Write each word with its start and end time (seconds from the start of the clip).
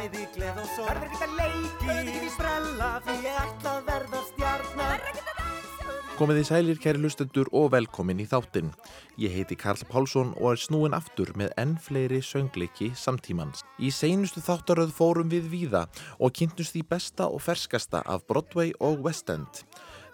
bæði 0.00 0.26
gleð 0.34 0.62
og 0.62 0.72
sorg 0.76 0.96
Verður 0.96 1.10
ekkert 1.10 1.26
að 1.26 1.36
leiki, 1.40 1.84
verður 1.84 2.10
ekkert 2.14 2.24
að 2.24 2.34
sprella 2.38 2.90
Því 3.04 3.16
ég 3.26 3.38
ætla 3.44 3.76
að 3.76 3.86
verða 3.90 4.24
stjarnar 4.30 4.90
Verður 4.96 5.12
ekkert 5.12 5.30
að 5.30 5.48
Komið 6.20 6.36
í 6.36 6.44
sælir 6.44 6.76
kæri 6.76 7.00
lustendur 7.00 7.48
og 7.56 7.70
velkomin 7.72 8.18
í 8.20 8.26
þáttinn. 8.28 8.66
Ég 9.16 9.32
heiti 9.32 9.56
Karl 9.56 9.86
Pálsson 9.88 10.34
og 10.34 10.50
er 10.50 10.60
snúin 10.60 10.92
aftur 10.92 11.30
með 11.32 11.54
enn 11.62 11.72
fleiri 11.80 12.18
söngleiki 12.20 12.90
samtímans. 12.92 13.62
Í 13.80 13.88
seinustu 13.88 14.42
þáttaröð 14.44 14.92
fórum 14.98 15.32
við 15.32 15.48
víða 15.48 15.86
og 16.20 16.36
kynntust 16.36 16.76
því 16.76 16.84
besta 16.92 17.30
og 17.32 17.40
ferskasta 17.40 18.04
af 18.04 18.28
Broadway 18.28 18.76
og 18.84 19.00
West 19.08 19.32
End. 19.32 19.64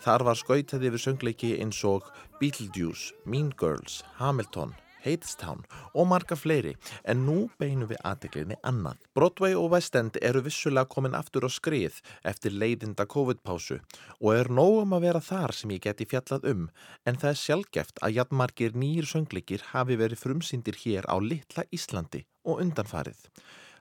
Þar 0.07 0.29
var 0.31 0.39
skautað 0.39 0.87
yfir 0.93 1.09
söngleiki 1.09 1.57
eins 1.59 1.83
og 1.83 2.07
Beetlejuice, 2.39 3.11
Mean 3.27 3.51
Girls, 3.59 4.05
Hamilton, 4.23 4.79
Hadestown 5.07 5.63
og 5.95 6.09
marga 6.11 6.37
fleiri 6.37 6.75
en 7.09 7.25
nú 7.25 7.37
beinum 7.61 7.89
við 7.89 8.03
aðteglinni 8.11 8.59
annað. 8.67 8.99
Broadway 9.15 9.55
og 9.57 9.71
West 9.73 9.97
End 9.97 10.19
eru 10.21 10.43
vissulega 10.45 10.91
komin 10.91 11.17
aftur 11.17 11.47
á 11.47 11.51
skrið 11.51 12.01
eftir 12.27 12.53
leiðinda 12.53 13.07
COVID-pásu 13.09 13.79
og 14.21 14.31
er 14.35 14.51
nógum 14.51 14.97
að 14.99 15.07
vera 15.09 15.23
þar 15.25 15.55
sem 15.57 15.77
ég 15.77 15.85
geti 15.87 16.09
fjallað 16.11 16.49
um 16.53 16.65
en 17.07 17.21
það 17.21 17.31
er 17.33 17.43
sjálfgeft 17.45 18.03
að 18.03 18.19
jafnmargir 18.21 18.75
nýjir 18.75 19.09
söngleikir 19.13 19.71
hafi 19.73 19.97
verið 20.03 20.25
frumsýndir 20.25 20.81
hér 20.83 21.07
á 21.07 21.17
litla 21.23 21.65
Íslandi 21.71 22.27
og 22.45 22.61
undanfarið. 22.65 23.23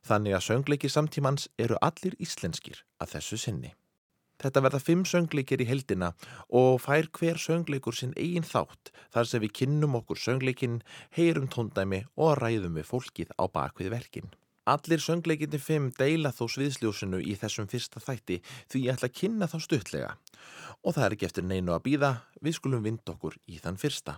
Þannig 0.06 0.38
að 0.38 0.46
söngleiki 0.46 0.92
samtímans 0.92 1.50
eru 1.58 1.80
allir 1.82 2.14
íslenskir 2.22 2.84
að 3.02 3.18
þessu 3.18 3.42
sinni. 3.42 3.74
Þetta 4.42 4.64
verða 4.66 4.82
fimm 4.84 5.04
söngleikir 5.08 5.64
í 5.64 5.68
heldina 5.70 6.12
og 6.62 6.82
fær 6.84 7.08
hver 7.16 7.40
söngleikur 7.42 7.96
sinn 7.96 8.16
eigin 8.20 8.48
þátt 8.48 8.92
þar 9.16 9.30
sem 9.30 9.44
við 9.44 9.54
kynnum 9.62 9.96
okkur 10.02 10.20
söngleikin, 10.20 10.82
heyrum 11.16 11.48
tóndæmi 11.52 12.04
og 12.16 12.36
ræðum 12.42 12.76
við 12.80 12.90
fólkið 12.92 13.36
á 13.40 13.44
bakvið 13.48 13.94
verkin. 13.96 14.34
Allir 14.66 14.98
söngleikinni 14.98 15.60
fimm 15.62 15.92
deila 15.94 16.32
þó 16.34 16.48
sviðsljósinu 16.50 17.20
í 17.22 17.36
þessum 17.38 17.70
fyrsta 17.70 18.02
þætti 18.02 18.40
því 18.74 18.86
ég 18.88 18.96
ætla 18.96 19.12
að 19.12 19.20
kynna 19.20 19.50
þá 19.52 19.60
stuttlega. 19.62 20.16
Og 20.82 20.98
það 20.98 21.06
er 21.06 21.18
ekki 21.18 21.30
eftir 21.30 21.46
neinu 21.46 21.76
að 21.76 21.86
býða, 21.86 22.16
við 22.42 22.58
skulum 22.58 22.82
vind 22.86 23.14
okkur 23.14 23.38
í 23.46 23.62
þann 23.62 23.78
fyrsta. 23.78 24.18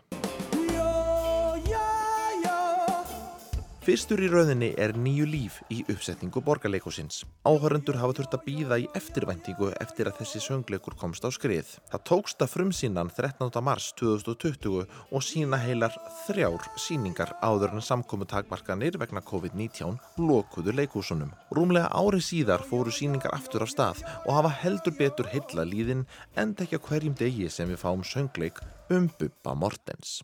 Fyrstur 3.88 4.20
í 4.20 4.28
rauðinni 4.28 4.68
er 4.84 4.92
nýju 5.00 5.24
líf 5.32 5.58
í 5.72 5.78
uppsetningu 5.88 6.42
borgarleikosins. 6.44 7.22
Áhörundur 7.48 7.96
hafa 7.96 8.18
þurft 8.18 8.36
að 8.36 8.44
býða 8.44 8.78
í 8.84 8.90
eftirvæntingu 9.00 9.70
eftir 9.80 10.10
að 10.10 10.18
þessi 10.18 10.42
söngleikur 10.44 10.98
komst 11.00 11.24
á 11.24 11.32
skrið. 11.32 11.70
Það 11.94 12.04
tókst 12.12 12.44
að 12.44 12.52
frumsínan 12.58 13.14
13. 13.16 13.48
mars 13.64 13.88
2020 14.04 14.84
og 14.92 15.24
sína 15.24 15.62
heilar 15.64 15.96
þrjár 16.26 16.68
síningar 16.76 17.32
áður 17.40 17.80
en 17.80 17.88
samkomu 17.94 18.28
takmarkanir 18.28 19.00
vegna 19.00 19.24
COVID-19 19.24 19.96
lokuðu 20.20 20.76
leikúsunum. 20.84 21.32
Rúmlega 21.56 21.88
ári 21.88 22.20
síðar 22.20 22.68
fóru 22.68 22.92
síningar 22.92 23.40
aftur 23.40 23.64
af 23.64 23.72
stað 23.72 24.04
og 24.26 24.34
hafa 24.42 24.58
heldur 24.66 25.00
betur 25.00 25.32
heilla 25.32 25.64
líðin 25.64 26.04
en 26.36 26.58
tekja 26.60 26.84
hverjum 26.84 27.16
degi 27.16 27.48
sem 27.48 27.72
við 27.72 27.86
fáum 27.88 28.04
söngleik 28.04 28.60
um 28.92 29.08
Bubba 29.16 29.56
Mortens. 29.56 30.20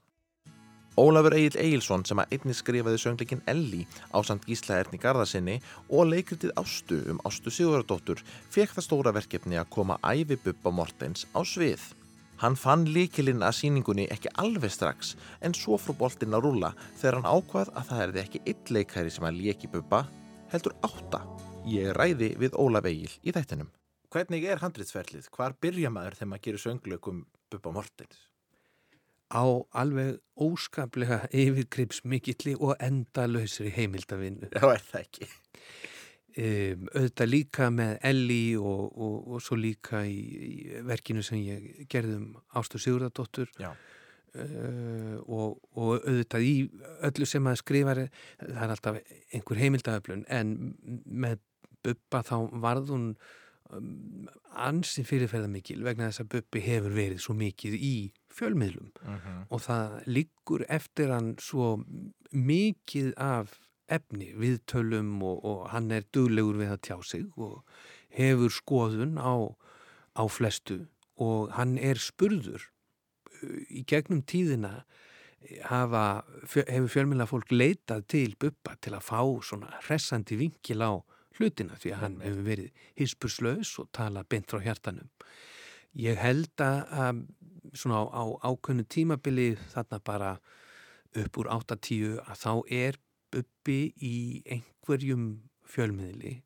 Ólafur 0.93 1.33
Egil 1.33 1.55
Egilson 1.57 2.03
sem 2.05 2.19
að 2.21 2.35
einni 2.35 2.53
skrifaði 2.53 2.99
söngleikin 3.01 3.39
Elli 3.49 3.87
á 4.13 4.21
samt 4.21 4.43
Gísla 4.45 4.75
Erni 4.77 4.99
Garðarsinni 5.01 5.55
og 5.89 6.11
leikritið 6.11 6.51
Ástu 6.61 6.99
um 7.09 7.21
Ástu 7.25 7.49
Sigurðardóttur 7.49 8.19
fekk 8.53 8.75
það 8.75 8.85
stóra 8.85 9.13
verkefni 9.15 9.57
að 9.57 9.71
koma 9.73 9.97
æfi 10.05 10.37
Bubba 10.43 10.69
Mortens 10.69 11.25
á 11.33 11.41
svið. 11.41 11.81
Hann 12.43 12.53
fann 12.59 12.83
líkilinn 12.85 13.41
að 13.41 13.55
síningunni 13.57 14.05
ekki 14.13 14.29
alveg 14.43 14.69
strax 14.75 15.15
en 15.41 15.57
svo 15.57 15.79
frá 15.81 15.95
boltinn 15.97 16.37
að 16.37 16.45
rúla 16.45 16.69
þegar 16.99 17.17
hann 17.17 17.31
ákvað 17.31 17.71
að 17.73 17.87
það 17.89 18.03
erði 18.05 18.21
ekki 18.21 18.43
eitt 18.51 18.73
leikæri 18.77 19.13
sem 19.15 19.25
að 19.25 19.39
léki 19.41 19.71
Bubba, 19.73 20.03
heldur 20.53 20.77
átta. 20.85 21.23
Ég 21.73 21.89
ræði 21.97 22.35
við 22.37 22.53
Ólaf 22.53 22.85
Egil 22.91 23.09
í 23.23 23.33
þættinum. 23.33 23.73
Hvernig 24.13 24.45
er 24.45 24.61
handritsferlið? 24.61 25.31
Hvar 25.33 25.57
byrja 25.57 25.89
maður 25.89 26.19
þegar 26.19 26.31
maður 26.35 26.45
gerir 26.45 26.65
söngleikum 26.67 27.25
Bubba 27.49 27.73
Mortens? 27.79 28.27
Á 29.33 29.45
alveg 29.81 30.19
óskaplega 30.37 31.23
yfirgripsmikilli 31.33 32.55
og 32.59 32.75
endalösri 32.81 33.71
heimildavinnu. 33.73 34.51
Já, 34.53 34.67
er 34.69 34.85
það 34.85 35.01
ekki? 35.01 35.29
Um, 36.33 36.87
auðvitað 36.95 37.29
líka 37.29 37.67
með 37.69 37.91
Elli 38.09 38.55
og, 38.57 38.85
og, 38.97 39.17
og 39.35 39.41
svo 39.45 39.57
líka 39.59 39.99
í, 40.09 40.17
í 40.17 40.79
verkinu 40.87 41.21
sem 41.21 41.43
ég 41.45 41.83
gerðum 41.91 42.31
Ástu 42.57 42.81
Sigurðardóttur 42.81 43.51
uh, 43.61 45.19
og, 45.27 45.59
og 45.77 45.91
auðvitað 45.99 46.47
í 46.47 46.55
öllu 47.05 47.27
sem 47.29 47.51
að 47.51 47.59
skrifa 47.61 47.93
það 47.99 48.63
er 48.65 48.73
alltaf 48.73 48.97
einhver 49.29 49.61
heimildaföflun 49.61 50.25
en 50.33 50.55
með 51.05 51.37
Bubba 51.83 52.23
þá 52.25 52.35
varð 52.63 52.93
hún 52.95 53.07
ansi 54.53 55.03
fyrirferða 55.07 55.49
mikil 55.49 55.83
vegna 55.85 56.09
þess 56.09 56.23
að 56.23 56.31
Bubbi 56.35 56.61
hefur 56.63 56.95
verið 56.95 57.21
svo 57.23 57.35
mikið 57.37 57.77
í 57.79 57.95
fjölmiðlum 58.33 58.89
uh 58.91 59.09
mhm. 59.09 59.19
-huh. 59.25 59.43
og 59.49 59.61
það 59.61 59.99
liggur 60.07 60.65
eftir 60.69 61.13
hann 61.13 61.35
svo 61.39 61.83
mikið 62.31 63.13
af 63.17 63.59
efni 63.87 64.33
viðtölum 64.39 65.21
og, 65.23 65.45
og 65.45 65.69
hann 65.69 65.91
er 65.91 66.05
duglegur 66.13 66.57
við 66.57 66.71
að 66.71 66.83
tjá 66.87 66.97
sig 67.03 67.25
og 67.37 67.63
hefur 68.09 68.49
skoðun 68.49 69.17
á, 69.17 69.53
á 70.15 70.23
flestu 70.29 70.87
og 71.17 71.51
hann 71.57 71.77
er 71.77 71.99
spurður 72.01 72.69
í 73.69 73.83
gegnum 73.87 74.23
tíðina 74.23 74.83
hafa, 75.67 76.23
hefur 76.53 76.91
fjölmjöla 76.91 77.27
fólk 77.27 77.51
leitað 77.51 78.05
til 78.07 78.35
Bubba 78.39 78.77
til 78.81 78.95
að 78.95 79.07
fá 79.09 79.21
svona 79.43 79.73
hressandi 79.83 80.37
vingil 80.39 80.81
á 80.81 80.93
hlutina 81.37 81.77
því 81.79 81.93
að 81.93 82.01
hann 82.03 82.19
hefur 82.23 82.47
verið 82.47 82.83
hispurslaus 82.99 83.73
og 83.81 83.89
tala 83.95 84.25
beint 84.29 84.51
frá 84.51 84.61
hjartanum. 84.63 85.09
Ég 85.93 86.17
held 86.17 86.61
að 86.61 87.23
svona 87.73 88.01
á, 88.01 88.13
á 88.13 88.23
ákveðnu 88.49 88.85
tímabili 88.89 89.53
þarna 89.73 89.99
bara 90.05 90.31
upp 91.23 91.37
úr 91.37 91.49
8-10 91.53 92.17
að 92.23 92.39
þá 92.41 92.53
er 92.73 92.97
uppi 93.33 93.79
í 94.01 94.15
einhverjum 94.45 95.27
fjölmiðli 95.69 96.39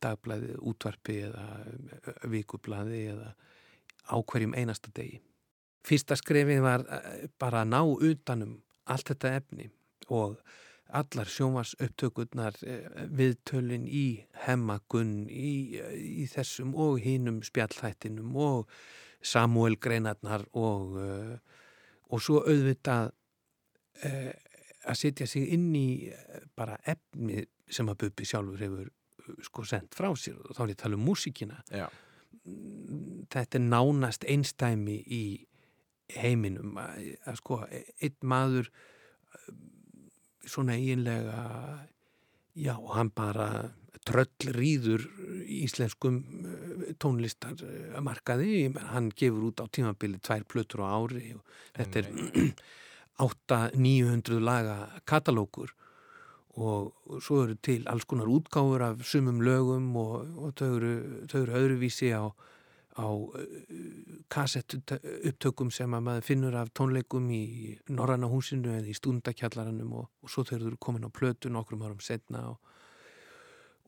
dagblæði, 0.00 0.54
útvarpi 0.64 1.18
eða 1.26 1.44
vikublaði 2.30 3.02
eða 3.12 3.34
ákverjum 4.10 4.56
einasta 4.56 4.92
degi. 4.96 5.20
Fyrsta 5.86 6.16
skrefið 6.18 6.62
var 6.64 6.84
bara 7.40 7.64
að 7.64 7.72
ná 7.72 7.80
utanum 7.82 8.56
allt 8.90 9.12
þetta 9.12 9.34
efni 9.40 9.68
og 10.08 10.38
allar 10.92 11.28
sjómas 11.30 11.74
upptökurnar 11.80 12.56
eh, 12.66 12.86
viðtölin 13.14 13.86
í 13.86 14.24
hemmagunn 14.44 15.28
í, 15.30 15.78
í 16.22 16.26
þessum 16.30 16.74
og 16.74 17.00
hínum 17.04 17.40
spjallhættinum 17.46 18.36
og 18.36 18.70
Samuel 19.22 19.76
Greinarnar 19.80 20.46
og, 20.56 20.96
eh, 21.00 21.34
og 22.10 22.22
svo 22.24 22.42
auðvitað 22.44 23.12
eh, 24.06 24.32
að 24.88 25.00
setja 25.02 25.28
sig 25.28 25.50
inn 25.54 25.70
í 25.76 26.10
bara 26.56 26.78
efni 26.88 27.44
sem 27.70 27.88
að 27.90 28.06
Bubi 28.06 28.26
sjálfur 28.26 28.64
hefur 28.64 28.88
sko 29.44 29.64
sendt 29.68 29.94
frá 29.94 30.08
sér. 30.18 30.38
Og 30.40 30.56
þá 30.56 30.62
er 30.64 30.72
ég 30.72 30.78
að 30.78 30.82
tala 30.84 30.98
um 30.98 31.04
músíkina. 31.06 31.60
Já. 31.70 31.88
þetta 33.30 33.58
er 33.58 33.64
nánast 33.66 34.24
einstæmi 34.24 34.96
í 35.06 35.24
heiminum. 36.16 36.78
Að, 36.80 37.12
að 37.28 37.36
sko 37.42 37.60
einn 37.68 38.16
maður 38.26 38.70
svona 40.50 40.76
eiginlega 40.76 41.44
já, 42.58 42.74
hann 42.94 43.12
bara 43.14 43.70
tröll 44.06 44.52
rýður 44.56 45.04
íslenskum 45.60 46.20
eh, 46.20 46.92
tónlistarmarkaði. 47.00 48.70
Hann 48.92 49.10
gefur 49.16 49.50
út 49.50 49.62
á 49.62 49.66
tímabili 49.68 50.20
tvær 50.24 50.46
plötur 50.48 50.84
á 50.86 50.96
ári 50.96 51.34
og 51.36 51.44
þetta 51.76 52.02
er 52.02 52.54
8-900 53.20 54.40
laga 54.50 54.78
katalókur 55.08 55.74
og 56.60 57.20
svo 57.22 57.44
eru 57.44 57.56
til 57.62 57.84
alls 57.88 58.04
konar 58.08 58.28
útgáfur 58.28 58.82
af 58.82 59.04
sumum 59.06 59.38
lögum 59.44 59.92
og, 59.96 60.26
og 60.36 60.56
þau 60.58 60.70
eru, 60.76 60.94
eru 61.28 61.58
öðruvísi 61.60 62.10
á 62.10 62.26
á 63.00 63.08
uh, 63.08 63.36
kassettu 64.32 64.80
upptökum 65.30 65.70
sem 65.74 65.92
að 65.96 66.04
maður 66.06 66.26
finnur 66.26 66.58
af 66.60 66.72
tónleikum 66.76 67.30
í 67.34 67.44
Norranna 67.88 68.28
húsinu 68.30 68.74
eða 68.76 68.90
í 68.92 68.96
stúndakjallaranum 68.98 69.94
og, 70.02 70.10
og 70.20 70.32
svo 70.32 70.44
þau 70.44 70.56
eru 70.58 70.76
komin 70.78 71.08
á 71.08 71.10
plötu 71.10 71.52
nokkrum 71.52 71.86
árum 71.86 72.02
setna 72.04 72.44
og, 72.52 72.74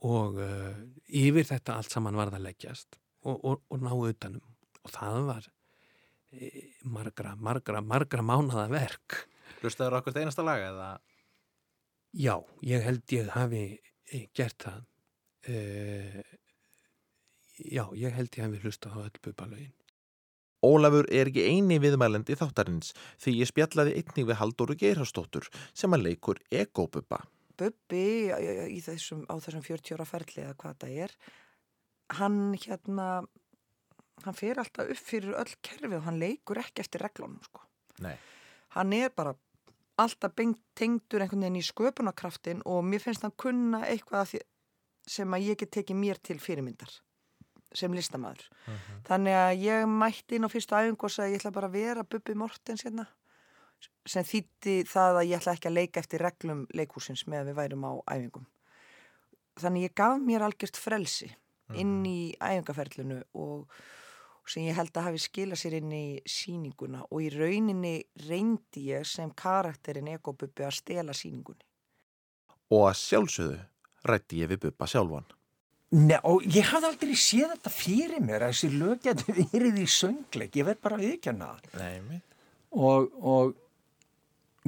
og 0.09 0.41
uh, 0.41 0.73
yfir 1.09 1.47
þetta 1.53 1.76
allt 1.76 1.93
saman 1.93 2.19
var 2.19 2.32
það 2.32 2.47
leggjast 2.49 2.99
og, 3.29 3.62
og 3.69 3.82
ná 3.82 3.93
utanum 3.93 4.43
og 4.82 4.91
það 4.91 5.19
var 5.29 5.49
e, 6.35 6.49
margra, 6.91 7.37
margra, 7.38 7.82
margra 7.85 8.25
mánada 8.26 8.67
verk. 8.73 9.26
Hlustaður 9.61 10.00
okkur 10.00 10.19
einasta 10.19 10.43
lag 10.47 10.64
eða? 10.64 10.88
Já, 12.19 12.35
ég 12.67 12.82
held 12.85 13.14
ég 13.14 13.31
hafi 13.32 13.62
gert 14.37 14.59
það. 14.67 14.81
Uh, 15.43 16.19
já, 17.67 17.85
ég 17.99 18.17
held 18.17 18.35
ég 18.37 18.44
hef 18.44 18.55
við 18.56 18.67
hlusta 18.67 18.93
á 18.93 18.99
öll 19.05 19.23
bubalögin. 19.23 19.73
Ólafur 20.62 21.09
er 21.11 21.26
ekki 21.26 21.43
eini 21.50 21.81
viðmælendi 21.82 22.37
þáttarins 22.38 22.93
því 23.19 23.38
ég 23.41 23.50
spjallaði 23.50 23.97
einnig 23.99 24.29
við 24.29 24.38
Halldóru 24.38 24.76
Geirharsdóttur 24.79 25.49
sem 25.75 25.94
að 25.94 26.06
leikur 26.06 26.38
Ego-bubba. 26.55 27.25
Bubbi 27.59 28.31
í 28.70 28.79
þessum, 28.82 29.25
á 29.26 29.35
þessum 29.43 29.64
40 29.67 29.97
ára 29.97 30.06
ferli 30.06 30.44
eða 30.44 30.59
hvað 30.62 30.79
það 30.85 31.00
er 31.06 31.17
hann 32.19 32.38
hérna 32.59 33.09
hann 34.23 34.37
fer 34.38 34.61
alltaf 34.61 34.91
upp 34.93 35.00
fyrir 35.00 35.37
öll 35.38 35.55
kerfi 35.64 35.97
og 35.97 36.05
hann 36.06 36.20
leikur 36.20 36.61
ekki 36.62 36.85
eftir 36.85 37.03
reglunum 37.03 37.41
sko. 37.44 37.62
hann 38.76 38.93
er 38.93 39.11
bara 39.11 39.35
alltaf 39.97 40.35
tengdur 40.75 41.23
einhvern 41.23 41.44
veginn 41.44 41.61
í 41.61 41.67
sköpunarkraftin 41.67 42.62
og 42.64 42.85
mér 42.85 43.03
finnst 43.05 43.23
hann 43.23 43.37
kunna 43.37 43.85
eitthvað 43.87 44.38
sem 45.06 45.35
að 45.35 45.49
ég 45.50 45.59
get 45.59 45.70
tekið 45.70 45.97
mér 45.97 46.20
til 46.23 46.38
fyrirmyndar 46.38 47.00
sem 47.74 47.94
listamæður 47.94 48.46
uh 48.50 48.74
-huh. 48.74 49.00
þannig 49.08 49.36
að 49.38 49.52
ég 49.64 49.86
mætti 49.88 50.36
inn 50.36 50.46
á 50.46 50.54
fyrstu 50.54 50.74
æfingu 50.74 51.04
og 51.08 51.14
sagði 51.14 51.32
ég 51.32 51.40
ætla 51.40 51.56
bara 51.58 51.69
að 51.69 51.72
vera 51.72 52.04
Bubi 52.04 52.34
Mortens 52.34 52.84
hérna 52.84 53.06
sem 54.06 54.24
þýtti 54.24 54.84
það 54.86 55.16
að 55.20 55.28
ég 55.28 55.38
ætla 55.38 55.52
ekki 55.52 55.69
að 55.69 55.78
leika 55.78 56.00
eftir 56.00 56.20
reglum 56.20 56.66
leikúsins 56.74 57.26
með 57.26 57.40
að 57.40 57.46
við 57.46 57.58
værum 57.60 57.84
á 57.84 57.92
æfingum 58.14 58.46
þannig 59.62 59.82
ég 59.82 59.94
gaf 59.94 60.20
mér 60.20 60.42
algjört 60.42 60.76
frelsi 60.76 61.26
uh 61.26 61.32
-huh. 61.32 61.80
inn 61.80 62.06
í 62.06 62.34
æfingaferlinu 62.40 63.22
og 63.34 63.69
sem 64.46 64.64
ég 64.66 64.75
held 64.75 64.96
að 64.96 65.06
hafi 65.06 65.20
skila 65.22 65.58
sér 65.58 65.76
inn 65.78 65.92
í 65.94 66.06
síninguna 66.26 67.04
og 67.10 67.22
í 67.22 67.28
rauninni 67.30 68.02
reyndi 68.28 68.88
ég 68.90 69.06
sem 69.06 69.30
karakterin 69.30 70.10
ekobubbi 70.16 70.66
að 70.66 70.78
stela 70.80 71.12
síningunni 71.12 71.64
Og 72.72 72.88
að 72.88 72.96
sjálfsögðu 72.96 73.58
rætti 74.08 74.40
ég 74.42 74.50
við 74.50 74.62
buppa 74.66 74.88
sjálfan 74.90 75.28
Nei, 75.92 76.16
og 76.24 76.44
ég 76.48 76.64
hafði 76.70 76.88
aldrei 76.88 77.16
séð 77.20 77.50
þetta 77.52 77.70
fyrir 77.72 78.22
mér 78.24 78.46
að 78.46 78.54
þessi 78.54 78.68
lög 78.80 79.02
getur 79.04 79.40
verið 79.52 79.80
í 79.82 79.88
söngleik, 79.92 80.54
ég 80.56 80.64
verð 80.64 80.80
bara 80.86 80.96
að 80.96 81.04
viðkjanna 81.04 81.48
og, 82.72 83.10
og 83.20 83.52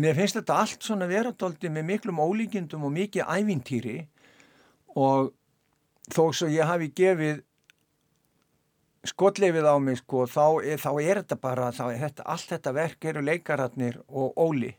mér 0.00 0.18
finnst 0.18 0.36
þetta 0.36 0.58
allt 0.60 0.84
svona 0.84 1.08
veradóldi 1.08 1.70
með 1.72 1.88
miklum 1.88 2.20
ólíkindum 2.20 2.84
og 2.84 2.92
mikið 2.92 3.30
ævintýri. 3.38 3.96
Og 5.00 5.32
þó 6.12 6.22
svo 6.36 6.50
ég 6.52 6.68
hafi 6.68 6.90
gefið 6.94 7.40
skotleifið 9.08 9.68
á 9.68 9.76
mig 9.80 10.00
sko, 10.00 10.26
þá 10.28 10.44
er, 10.64 10.78
þá 10.80 10.90
er 11.02 11.22
þetta 11.22 11.40
bara, 11.40 11.70
er 11.72 12.04
þetta, 12.04 12.28
allt 12.34 12.52
þetta 12.52 12.76
verk 12.76 13.08
eru 13.10 13.24
leikaratnir 13.24 13.98
og 14.08 14.36
Óli. 14.40 14.74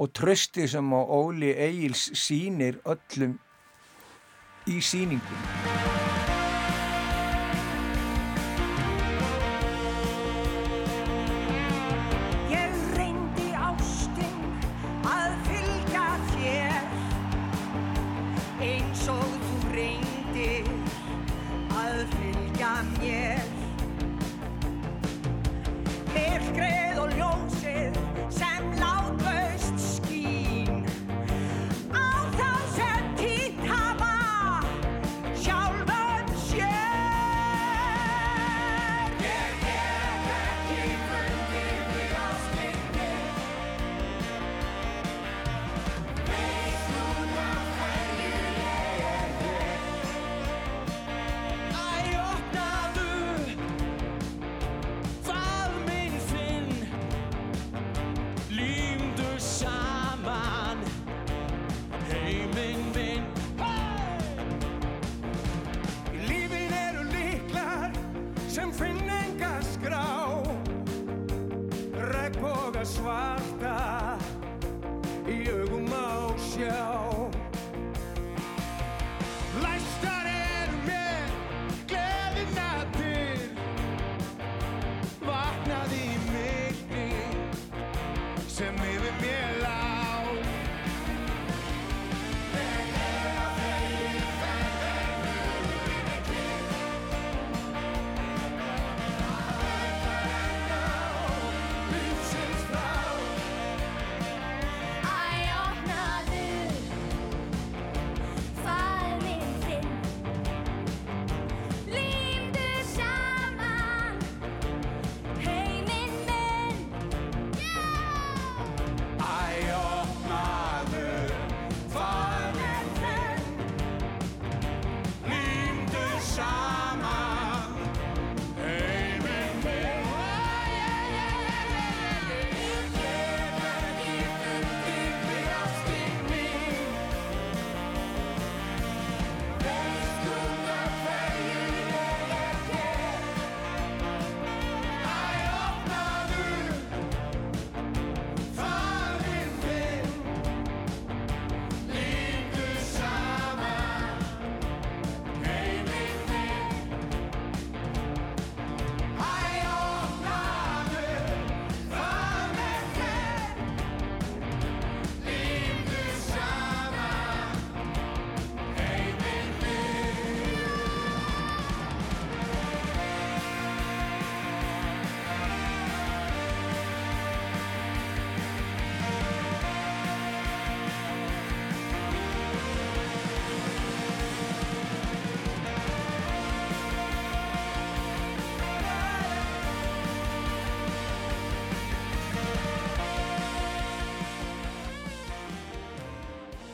Og 0.00 0.12
trösti 0.16 0.64
sem 0.68 0.92
Óli 0.96 1.52
Egil's 1.52 2.08
sínir 2.16 2.80
öllum 2.88 3.36
í 4.70 4.78
síningunum. 4.80 5.99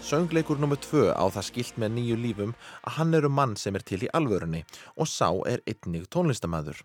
Söngleikur 0.06 0.60
nr. 0.62 0.76
2 0.78 1.18
á 1.18 1.24
það 1.34 1.44
skilt 1.48 1.78
með 1.82 1.96
nýju 1.96 2.16
lífum 2.22 2.50
að 2.86 2.94
hann 2.94 3.16
eru 3.18 3.26
mann 3.26 3.56
sem 3.58 3.74
er 3.74 3.82
til 3.82 4.04
í 4.06 4.10
alvörunni 4.14 4.60
og 4.94 5.08
sá 5.10 5.32
er 5.50 5.64
einnig 5.66 6.04
tónlistamæður. 6.14 6.78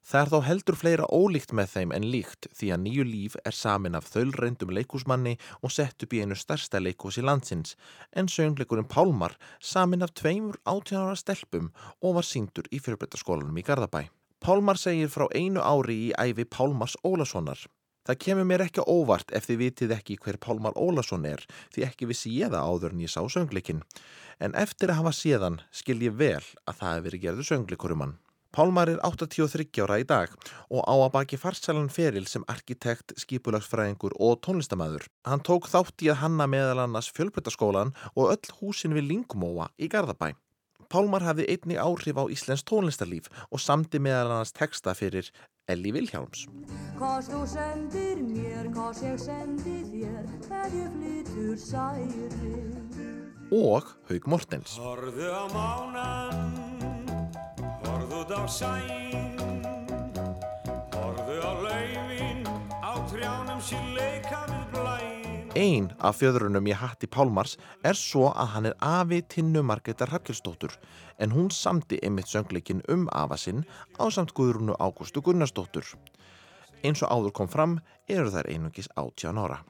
Það 0.00 0.20
er 0.22 0.32
þá 0.32 0.46
heldur 0.46 0.78
fleira 0.80 1.10
ólíkt 1.12 1.52
með 1.52 1.68
þeim 1.74 1.92
en 1.98 2.08
líkt 2.14 2.48
því 2.56 2.70
að 2.72 2.82
nýju 2.86 3.06
líf 3.10 3.36
er 3.44 3.58
samin 3.58 4.00
af 4.00 4.08
þaulreindum 4.14 4.72
leikúsmanni 4.78 5.36
og 5.60 5.76
sett 5.76 6.08
upp 6.08 6.16
í 6.16 6.24
einu 6.24 6.40
starsta 6.40 6.80
leikús 6.80 7.20
í 7.20 7.26
landsins 7.28 7.76
en 8.16 8.32
söngleikurinn 8.32 8.88
Pálmar 8.88 9.36
samin 9.60 10.08
af 10.08 10.16
tveimur 10.16 10.56
átjónara 10.64 11.20
stelpum 11.20 11.68
og 12.00 12.16
var 12.16 12.30
síndur 12.32 12.72
í 12.72 12.80
fyrirbryttaskólanum 12.80 13.60
í 13.60 13.68
Garðabæ. 13.68 14.06
Pálmar 14.40 14.80
segir 14.80 15.12
frá 15.12 15.28
einu 15.36 15.60
ári 15.60 16.06
í 16.08 16.12
æfi 16.16 16.48
Pálmars 16.48 16.96
Ólasonar. 17.04 17.60
Það 18.04 18.18
kemur 18.20 18.44
mér 18.44 18.66
ekki 18.66 18.82
óvart 18.84 19.30
ef 19.32 19.46
þið 19.48 19.60
vitið 19.62 19.92
ekki 19.96 20.18
hver 20.20 20.36
Pálmar 20.36 20.74
Ólason 20.76 21.24
er 21.24 21.40
því 21.72 21.86
ekki 21.86 22.08
vissi 22.10 22.32
ég 22.36 22.50
það 22.52 22.66
áður 22.68 22.92
en 22.92 23.00
ég 23.00 23.12
sá 23.12 23.22
söngleikin. 23.32 23.80
En 24.44 24.52
eftir 24.60 24.92
að 24.92 25.00
hafa 25.00 25.14
séðan 25.16 25.56
skil 25.72 26.02
ég 26.04 26.18
vel 26.18 26.42
að 26.68 26.76
það 26.82 26.90
hefur 26.90 27.06
verið 27.06 27.24
gerðu 27.24 27.46
söngleikurum 27.48 28.04
hann. 28.04 28.14
Pálmar 28.54 28.92
er 28.92 29.00
83 29.02 29.82
ára 29.82 29.96
í 29.98 30.04
dag 30.06 30.36
og 30.68 30.84
á 30.84 30.94
að 30.94 31.10
baki 31.16 31.40
farsælan 31.40 31.88
feril 31.90 32.28
sem 32.30 32.44
arkitekt, 32.46 33.16
skipulagsfræðingur 33.24 34.14
og 34.20 34.36
tónlistamæður. 34.44 35.08
Hann 35.26 35.42
tók 35.42 35.66
þátt 35.72 36.04
í 36.04 36.12
að 36.12 36.20
hanna 36.22 36.46
meðal 36.46 36.84
annars 36.84 37.08
fjölbrytaskólan 37.16 37.96
og 38.14 38.34
öll 38.36 38.54
húsin 38.60 38.94
við 38.94 39.08
Lingmóa 39.08 39.72
í 39.80 39.88
Garðabæ. 39.90 40.36
Pálmar 40.92 41.24
hafði 41.26 41.48
einni 41.50 41.80
áhrif 41.80 42.20
á 42.20 42.24
Íslensk 42.30 42.68
tónlistarlíf 42.68 43.26
og 43.48 43.58
samti 43.64 43.98
meðal 43.98 44.28
annars 44.28 44.54
texta 44.54 44.94
fyrir 44.94 45.32
Elli 45.68 45.94
Vilhjálms. 45.94 46.46
Hvort 46.98 47.30
þú 47.30 47.40
sendir 47.48 48.20
mér, 48.22 48.68
hvort 48.74 49.00
ég 49.02 49.16
sendi 49.18 49.80
þér, 49.90 50.28
þegar 50.48 50.76
ég 50.80 50.98
flytur 50.98 51.56
særi. 51.58 52.54
Og 53.54 53.94
Haug 54.10 54.28
Mortens. 54.30 54.78
Horðu 54.78 55.30
á 55.30 55.44
mánan 55.54 56.64
út 58.24 58.30
á 58.32 58.44
sæn 58.48 59.28
Horðu 60.94 61.36
á 61.44 61.52
laufin 61.64 62.40
á 62.80 62.92
trjánum 63.10 63.60
sín 63.60 63.92
leika 63.96 64.40
við 64.48 64.48
blæn 64.48 64.53
Einn 65.54 65.92
af 66.02 66.16
fjöðrunum 66.18 66.66
í 66.66 66.74
Pálmars 67.06 67.52
er 67.86 67.94
svo 67.94 68.32
að 68.34 68.48
hann 68.54 68.66
er 68.66 68.74
afi 68.82 69.20
tinnu 69.22 69.60
Margreðar 69.62 70.10
Harkelsdóttur 70.10 70.72
en 71.22 71.30
hún 71.30 71.50
samti 71.54 72.00
einmitt 72.02 72.26
söngleikin 72.26 72.82
um 72.90 73.04
afa 73.12 73.36
sinn 73.38 73.62
á 73.94 74.10
samt 74.10 74.34
Guðrunu 74.34 74.74
Ágústu 74.82 75.22
Gunnarsdóttur. 75.22 75.86
Eins 76.82 77.04
og 77.06 77.12
áður 77.14 77.36
kom 77.38 77.48
fram 77.48 77.78
eru 78.08 78.32
þær 78.34 78.50
einungis 78.50 78.90
18 78.98 79.38
ára. 79.38 79.60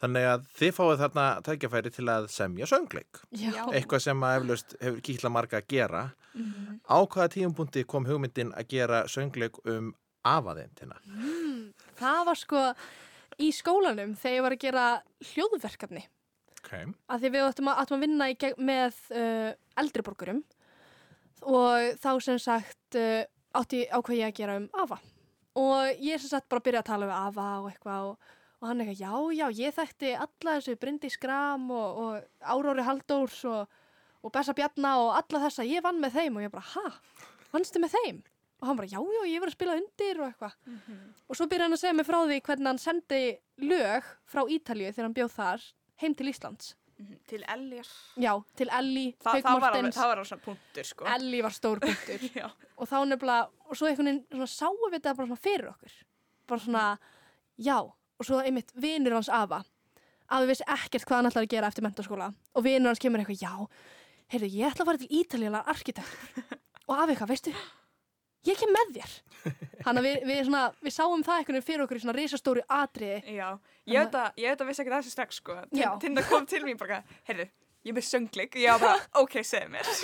Þannig 0.00 0.30
að 0.30 0.48
þið 0.56 0.72
fáið 0.78 1.02
þarna 1.04 1.26
tækjafæri 1.44 1.92
til 1.92 2.08
að 2.08 2.30
semja 2.32 2.66
söngleik. 2.66 3.20
Já. 3.36 3.68
Eitthvað 3.68 4.04
sem 4.06 4.24
að 4.24 4.38
eflaust 4.38 4.76
hefur 4.80 5.00
kýtla 5.04 5.30
marga 5.30 5.60
að 5.60 5.68
gera. 5.68 6.02
Mm 6.32 6.52
-hmm. 6.52 6.80
Á 6.88 6.98
hvaða 7.04 7.28
tíumbúndi 7.36 7.84
kom 7.84 8.06
hugmyndin 8.06 8.56
að 8.56 8.68
gera 8.68 9.04
söngleik 9.04 9.60
um 9.66 9.92
afaðeintina? 10.24 10.96
Mm, 11.04 11.72
það 11.98 12.26
var 12.26 12.34
sko 12.34 12.74
í 13.42 13.50
skólanum 13.54 14.14
þegar 14.18 14.36
ég 14.36 14.44
var 14.46 14.56
að 14.56 14.64
gera 14.66 14.84
hljóðverkefni. 15.32 16.04
Okay. 16.64 16.86
Að 17.12 17.24
því 17.24 17.32
við 17.34 17.46
ættum 17.48 17.72
að, 17.72 17.80
að 17.82 18.04
vinna 18.04 18.28
með 18.64 19.00
uh, 19.12 19.50
eldriborgurum 19.82 20.44
og 21.44 21.98
þá 22.00 22.10
sem 22.24 22.38
sagt 22.40 22.96
uh, 22.96 23.26
átti 23.54 23.84
ákveð 23.90 24.22
ég 24.22 24.30
að 24.30 24.38
gera 24.38 24.56
um 24.62 24.70
afa. 24.84 25.00
Og 25.60 26.00
ég 26.02 26.18
sem 26.18 26.32
sagt 26.32 26.48
bara 26.50 26.64
byrjaði 26.64 26.82
að 26.82 26.88
tala 26.88 27.10
um 27.10 27.18
afa 27.18 27.50
og 27.60 27.68
eitthvað 27.70 28.08
og 28.14 28.32
og 28.64 28.70
hann 28.70 28.80
eitthvað, 28.80 29.00
já, 29.04 29.12
já, 29.36 29.46
ég 29.60 29.74
þekkti 29.76 30.10
alla 30.16 30.52
þessu 30.56 30.78
Bryndi 30.80 31.10
Skram 31.12 31.66
og, 31.68 31.98
og 32.00 32.46
Áróri 32.48 32.84
Haldórs 32.86 33.42
og, 33.44 33.74
og 34.24 34.32
Bessa 34.32 34.54
Bjarna 34.56 34.94
og 35.02 35.10
alla 35.18 35.42
þessa, 35.42 35.66
ég 35.68 35.84
vann 35.84 36.00
með 36.00 36.16
þeim 36.16 36.38
og 36.38 36.46
ég 36.46 36.54
bara, 36.54 36.64
ha, 36.72 37.26
vannstu 37.52 37.82
með 37.82 37.98
þeim? 37.98 38.22
Og 38.64 38.68
hann 38.70 38.78
bara, 38.78 38.88
já, 38.88 38.96
já, 38.96 39.20
ég 39.28 39.42
var 39.42 39.50
að 39.50 39.56
spila 39.58 39.74
undir 39.76 40.20
og 40.22 40.28
eitthvað. 40.30 40.54
Mm 40.64 40.78
-hmm. 40.78 41.02
Og 41.28 41.36
svo 41.36 41.46
byrjaði 41.46 41.66
hann 41.66 41.76
að 41.76 41.82
segja 41.82 41.96
mig 41.98 42.06
frá 42.06 42.18
því 42.24 42.38
hvernig 42.46 42.66
hann 42.66 42.78
sendi 42.78 43.38
lög 43.60 44.04
frá 44.24 44.40
Ítalju 44.48 44.92
þegar 44.92 45.04
hann 45.04 45.18
bjóð 45.18 45.32
þar 45.34 45.60
heim 46.00 46.14
til 46.14 46.28
Íslands. 46.32 46.74
Mm 46.98 47.06
-hmm. 47.06 47.18
Til 47.26 47.44
Ellir. 47.48 47.88
Já, 48.16 48.42
til 48.56 48.68
Elli, 48.72 49.16
Þa, 49.20 49.30
var 49.60 49.76
alveg, 49.76 49.92
það 49.92 50.08
var 50.08 50.16
alveg 50.16 50.26
svona 50.26 50.44
punktur, 50.44 50.84
sko. 50.84 51.04
Elli 51.04 51.42
var 51.42 51.50
stór 51.50 51.78
punktur. 51.80 52.54
og 52.78 52.88
þá 52.88 53.04
nefnilega, 53.04 53.48
og 53.68 53.76
svo 53.76 53.86
einhvern 53.86 54.24
veginn 54.30 54.46
sáum 54.46 54.90
við 54.90 54.92
þetta 55.00 55.14
bara 55.14 55.26
svona 55.26 55.42
fyrir 55.42 55.68
okkur. 55.68 55.92
Bara 56.46 56.60
svona, 56.60 56.98
já, 57.58 57.92
og 58.18 58.26
svo 58.26 58.40
einmitt 58.40 58.72
vinur 58.74 59.12
hans 59.18 59.28
Ava 59.28 59.62
Afi 60.32 60.48
vissi 60.48 60.64
ekkert 60.70 61.04
hvað 61.04 61.20
hann 61.20 61.28
ætlaði 61.30 61.48
að 61.48 61.54
gera 61.54 61.70
eftir 61.70 61.84
mentaskóla 61.84 62.30
og 62.32 62.64
vinur 62.64 62.92
hans 62.92 63.02
kemur 63.02 63.20
eitthvað 63.20 63.42
já, 63.44 63.52
heyrðu 64.32 64.50
ég 64.54 64.70
ætla 64.70 64.84
að 64.84 64.90
fara 64.90 65.02
til 65.02 65.18
Ítalíalar 65.20 65.72
arkitektur 65.74 66.54
og 66.88 66.94
Afi 66.96 67.14
eitthvað, 67.14 67.32
veistu 67.34 67.52
ég 68.48 68.60
kem 68.60 68.72
með 68.74 68.94
þér 68.98 69.16
þannig 69.84 69.98
að 69.98 70.06
við, 70.08 70.16
við, 70.30 70.40
svona, 70.48 70.62
við 70.80 70.96
sáum 70.96 71.26
það 71.26 71.42
eitthvað 71.42 71.66
fyrir 71.66 71.84
okkur 71.84 72.00
í 72.00 72.04
svona 72.04 72.16
risastóri 72.16 72.64
atriði 72.78 73.36
Já, 73.36 73.48
ég 73.90 74.06
veit 74.06 74.18
að 74.20 74.40
ég 74.40 74.64
vissi 74.64 74.84
ekki 74.84 74.96
þessi 74.96 75.14
strax 75.14 75.42
sko 75.42 75.60
Tinda 76.00 76.24
kom 76.30 76.48
til 76.48 76.64
mér 76.64 76.80
bara, 76.80 77.02
heyrðu 77.28 77.48
ég 77.84 77.92
er 77.92 77.98
með 77.98 78.06
söngleik, 78.08 78.56
ég 78.56 78.72
var 78.74 78.84
bara, 78.86 79.06
ok, 79.20 79.38
segð 79.44 79.72
mér 79.74 79.94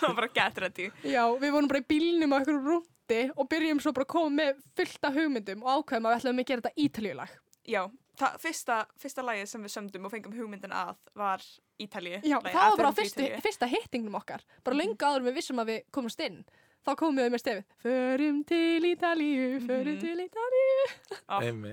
var 0.00 0.18
bara 0.22 0.32
gett 0.40 0.60
rætti 0.64 0.90
Já, 1.04 1.24
við 1.36 1.50
vorum 1.52 1.68
bara 1.72 1.84
í 1.84 1.88
bílnum 1.92 2.36
á 2.36 2.40
rúm 2.48 2.84
hætti 3.06 3.32
og 3.36 3.48
byrjum 3.48 3.80
svo 3.80 3.92
bara 3.92 4.04
að 4.04 4.12
koma 4.12 4.30
með 4.34 4.58
fullta 4.76 5.12
hugmyndum 5.14 5.62
og 5.62 5.82
ákveðum 5.82 6.06
að 6.06 6.12
við 6.12 6.18
ætlum 6.18 6.40
að 6.40 6.48
gera 6.48 6.62
þetta 6.62 6.82
ítaljulag. 6.84 7.30
Já, 7.66 7.82
það, 8.18 8.38
fyrsta, 8.42 8.76
fyrsta 8.98 9.22
lagið 9.22 9.48
sem 9.50 9.62
við 9.62 9.74
sömdum 9.74 10.06
og 10.06 10.12
fengum 10.12 10.36
hugmyndin 10.36 10.74
að 10.74 10.96
var 11.14 11.46
Ítalji. 11.76 12.22
Já, 12.24 12.38
það 12.40 12.70
var 12.70 12.78
bara 12.80 12.92
fyrstu, 12.96 13.24
fyrsta 13.44 13.66
hittingnum 13.68 14.14
okkar. 14.16 14.40
Bara 14.64 14.78
mhm. 14.78 14.94
áður 14.96 15.26
við 15.26 15.34
vissum 15.36 15.58
að 15.60 15.74
við 15.74 15.82
komumst 15.92 16.22
inn. 16.24 16.38
Þá 16.86 16.92
komum 16.94 17.18
við 17.18 17.32
með 17.34 17.42
stefið. 17.42 17.64
Förum 17.82 18.36
til 18.46 18.84
Ítalju, 18.92 19.46
förum 19.66 19.80
mm 19.80 19.96
-hmm. 19.96 20.00
til 20.00 20.20
Ítalju. 20.26 20.74
Emmi. 21.48 21.72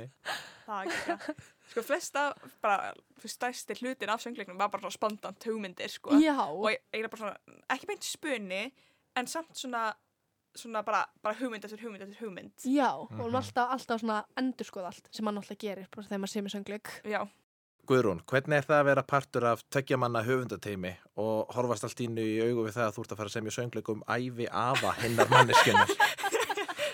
Það 0.66 0.80
er 0.80 0.88
ekki 0.88 1.02
það. 1.12 1.44
Sko 1.70 1.82
flesta, 1.82 2.34
bara 2.62 2.94
stæsti 3.26 3.74
hlutin 3.74 4.10
af 4.10 4.22
söngleiknum 4.22 4.58
var 4.58 4.70
bara 4.70 4.90
spontant 4.90 5.44
hugmyndir 5.44 5.90
sko. 5.90 6.10
Já. 6.10 6.50
Og 6.50 6.72
ég 6.72 7.04
er 7.04 7.08
bara 7.08 7.18
svona, 7.18 7.38
ekki 7.70 7.86
beint 7.88 8.04
spunni, 8.04 8.74
en 9.16 9.28
samt 9.28 9.58
svona 9.58 9.94
svona 10.56 10.84
bara, 10.84 11.06
bara 11.22 11.36
hugmynd 11.40 11.66
eftir 11.66 11.82
hugmynd 11.82 12.04
eftir 12.04 12.26
hugmynd 12.26 12.66
Já, 12.66 12.90
og 12.94 13.12
mm 13.12 13.20
-hmm. 13.20 13.36
alltaf, 13.36 13.72
alltaf 13.72 14.00
svona 14.00 14.24
endur 14.38 14.66
skoða 14.66 14.86
allt 14.86 15.10
sem 15.12 15.26
mann 15.26 15.38
alltaf 15.38 15.58
gerir 15.58 15.88
bara 15.96 16.06
þegar 16.06 16.18
maður 16.18 16.34
sé 16.34 16.42
með 16.42 16.54
söngleik 16.56 16.88
Já 17.04 17.28
Guðrún, 17.90 18.22
hvernig 18.32 18.62
er 18.62 18.68
það 18.68 18.78
að 18.80 18.86
vera 18.88 19.04
partur 19.04 19.46
af 19.50 19.64
tökjamanna 19.74 20.22
höfundateimi 20.24 20.94
og 21.20 21.50
horfast 21.52 21.84
allt 21.84 22.04
ínu 22.06 22.24
í 22.24 22.38
augu 22.46 22.64
við 22.70 22.78
það 22.78 22.86
að 22.86 22.96
þú 22.96 23.04
ert 23.04 23.16
að 23.16 23.20
fara 23.20 23.32
að 23.32 23.36
semja 23.36 23.56
söngleikum 23.58 24.06
æfi 24.08 24.48
afa 24.48 24.94
hinnar 25.02 25.32
manneskjönnur 25.34 25.92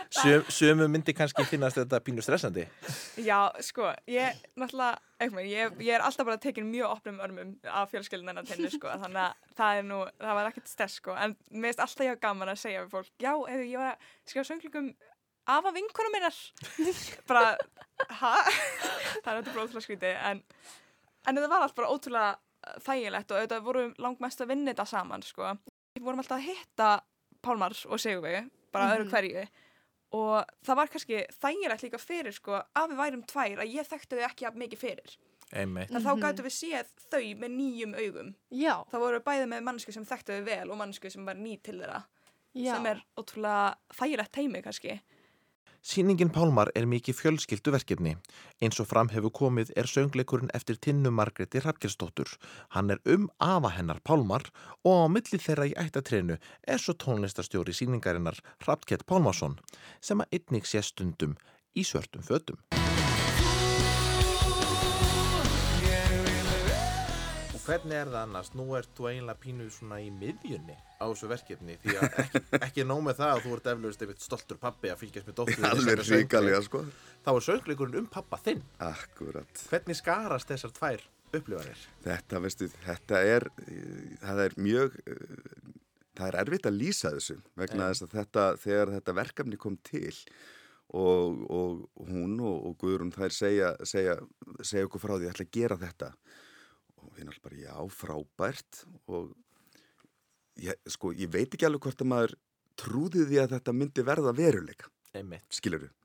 Sum, 0.09 0.43
Sumu 0.57 0.87
myndi 0.89 1.13
kannski 1.13 1.45
finnast 1.47 1.77
þetta 1.77 1.99
pínu 2.03 2.23
stressandi. 2.25 2.65
Já, 3.21 3.51
sko, 3.61 3.91
ég 4.09 4.39
náttúrulega, 4.57 4.97
eitthvað, 5.21 5.49
ég, 5.51 5.75
ég 5.85 5.93
er 5.99 6.05
alltaf 6.05 6.27
bara 6.27 6.41
tekin 6.41 6.67
mjög 6.71 6.95
opnum 6.95 7.21
örmum 7.23 7.51
af 7.69 7.91
fjölskyldun 7.93 8.33
en 8.33 8.41
að 8.41 8.49
tenni, 8.49 8.71
sko, 8.73 8.89
þannig 9.03 9.21
að 9.27 9.53
það 9.59 9.81
er 9.81 9.87
nú, 9.91 9.99
það 10.23 10.39
var 10.39 10.49
ekkert 10.49 10.71
stress, 10.71 10.97
sko, 11.03 11.13
en 11.13 11.37
mér 11.51 11.69
finnst 11.69 11.85
alltaf 11.85 12.07
ég 12.07 12.21
gaman 12.25 12.53
að 12.55 12.61
segja 12.63 12.83
við 12.83 12.95
fólk, 12.97 13.13
já, 13.21 13.31
eða 13.37 13.69
ég 13.69 13.83
var 13.83 13.93
að 13.93 14.09
skrifa 14.31 14.47
söngleikum 14.49 14.91
af 15.49 15.69
að 15.69 15.79
vinkunum 15.79 16.15
minnar 16.15 16.37
bara, 17.29 17.55
hæ? 18.09 18.33
það 19.23 19.31
er 19.33 19.39
þetta 19.41 19.55
bróðslega 19.55 19.85
skríti, 19.85 20.13
en 20.13 20.43
en 21.27 21.35
þetta 21.35 21.49
var 21.51 21.63
alltaf 21.65 21.79
bara 21.79 21.93
ótrúlega 21.93 22.79
þægilegt 22.85 23.31
og 23.33 23.43
þetta 23.43 23.63
vorum 23.65 23.95
langt 24.01 24.21
mest 24.23 24.41
að 24.43 24.53
vinna 24.53 24.73
þetta 24.73 24.87
saman, 24.89 25.25
sko 25.25 25.53
við 25.95 26.05
vorum 26.05 26.21
alltaf 26.23 26.39
að 26.39 26.47
hitta 26.51 26.91
Pálmars 27.39 27.85
og 27.87 28.01
Sigurvegi, 28.01 28.43
bara 28.73 28.85
mm 28.85 28.91
-hmm. 28.91 28.99
öðru 28.99 29.09
hverju 29.09 29.47
og 30.17 30.45
það 30.65 30.79
var 30.79 30.91
kannski 30.91 31.23
þægilegt 31.41 31.83
líka 31.85 31.99
fyrir 32.01 32.33
sko 32.33 32.55
að 32.57 32.91
við 32.91 33.01
værum 33.01 33.25
tvær 33.29 33.61
að 33.61 33.73
ég 33.75 33.89
þekkti 33.89 34.17
þau 34.17 34.25
ekki 34.29 34.51
mikið 34.55 34.79
fyrir 34.79 35.17
Einmitt. 35.49 35.91
en 35.91 36.01
þá 36.01 36.11
mhm. 36.13 36.21
gætu 36.23 36.45
við 36.45 36.55
séð 36.55 36.89
þau 37.09 37.25
með 37.41 37.53
nýjum 37.57 37.93
augum 37.97 38.35
Já. 38.49 38.75
þá 38.89 38.97
voru 39.01 39.21
bæði 39.25 39.45
með 39.49 39.65
mannsku 39.65 39.93
sem 39.93 40.05
þekkti 40.05 40.37
þau 40.37 40.45
vel 40.45 40.71
og 40.71 40.77
mannsku 40.81 41.09
sem 41.09 41.25
var 41.25 41.37
ný 41.37 41.57
til 41.61 41.79
þeirra 41.81 42.03
Já. 42.53 42.73
sem 42.73 42.85
er 42.85 43.01
ótrúlega 43.17 43.75
þægilegt 43.99 44.33
teimi 44.33 44.61
kannski 44.65 44.99
Sýningin 45.79 46.27
Pálmar 46.35 46.67
er 46.75 46.83
mikið 46.91 47.15
fjölskyldu 47.15 47.71
verkefni. 47.71 48.17
Eins 48.59 48.81
og 48.83 48.89
fram 48.89 49.09
hefur 49.13 49.31
komið 49.31 49.71
er 49.79 49.87
söngleikurinn 49.87 50.51
eftir 50.57 50.75
Tinnu 50.75 51.11
Margreti 51.15 51.61
Rappkjelsdóttur. 51.63 52.33
Hann 52.75 52.91
er 52.91 52.99
um 53.05 53.29
afa 53.39 53.71
hennar 53.77 54.01
Pálmar 54.03 54.49
og 54.83 55.07
á 55.07 55.07
milli 55.07 55.39
þeirra 55.39 55.69
í 55.71 55.77
ættatrénu 55.79 56.35
er 56.67 56.83
svo 56.83 56.97
tónlistarstjóri 56.99 57.75
sýningarinnar 57.75 58.41
Rappkjell 58.67 59.07
Pálmarsson 59.07 59.55
sem 60.01 60.19
að 60.19 60.39
einnig 60.39 60.67
sé 60.67 60.83
stundum 60.83 61.39
í 61.75 61.87
svörtum 61.87 62.27
fötum. 62.27 62.59
Hvernig 67.69 67.97
er 67.99 68.09
það 68.09 68.21
annars? 68.23 68.51
Nú 68.57 68.65
ert 68.79 68.91
þú 68.97 69.09
eiginlega 69.11 69.41
pínuð 69.43 69.69
svona 69.75 69.99
í 70.01 70.09
miðjunni 70.13 70.75
á 70.99 71.05
þessu 71.05 71.29
verkefni 71.29 71.77
því 71.83 71.95
að 71.99 72.15
ekki, 72.23 72.41
ekki 72.59 72.85
nóg 72.87 73.03
með 73.05 73.21
það 73.21 73.33
að 73.35 73.45
þú 73.45 73.53
ert 73.55 73.69
eflaust 73.73 74.03
einmitt 74.05 74.25
stoltur 74.25 74.59
pappi 74.61 74.91
að 74.91 75.01
fylgjast 75.03 75.29
með 75.29 75.37
dóttur 75.39 75.69
Alveg 75.69 76.03
ríkalega 76.09 76.61
sko. 76.65 76.83
Þá 77.25 77.31
er 77.35 77.47
söngleikurinn 77.47 78.01
um 78.01 78.11
pappa 78.11 78.41
þinn. 78.43 78.63
Akkurat. 78.83 79.65
Hvernig 79.69 79.99
skarast 79.99 80.51
þessar 80.51 80.75
tvær 80.75 81.05
upplifanir? 81.29 81.87
Þetta, 82.05 82.43
veistu, 82.43 82.69
þetta 82.85 83.23
er 83.35 83.47
það 84.23 84.45
er 84.47 84.57
mjög 84.59 84.97
það 86.19 86.27
er 86.29 86.39
erfitt 86.43 86.69
að 86.69 86.79
lýsa 86.79 87.13
þessu 87.15 87.37
vegna 87.59 87.91
þess 87.91 88.05
að 88.05 88.15
þetta, 88.17 88.45
þegar 88.63 88.95
þetta 88.97 89.17
verkefni 89.21 89.59
kom 89.61 89.77
til 89.87 90.15
og, 90.89 91.43
og 91.53 92.07
hún 92.09 92.39
og, 92.41 92.57
og 92.65 92.77
Guðrún 92.81 93.13
þær 93.13 93.35
segja, 93.35 93.73
segja, 93.87 94.17
segja 94.65 94.89
okkur 94.89 95.03
frá 95.03 95.15
því 95.15 95.27
að 95.27 95.33
ætla 95.35 95.47
að 95.47 95.57
gera 95.59 95.79
þetta 95.79 96.13
náttúrulega 97.27 97.45
bara, 97.49 97.61
já, 97.65 97.75
frábært 97.99 98.83
og 99.07 99.33
ég, 100.63 100.79
sko, 100.87 101.13
ég 101.17 101.31
veit 101.33 101.53
ekki 101.53 101.67
alveg 101.67 101.87
hvort 101.87 102.03
að 102.03 102.11
maður 102.13 102.35
trúði 102.79 103.25
því 103.27 103.41
að 103.41 103.55
þetta 103.57 103.75
myndi 103.75 104.05
verða 104.07 104.35
veruleika, 104.35 104.91
skilur 105.51 105.87
við 105.87 105.95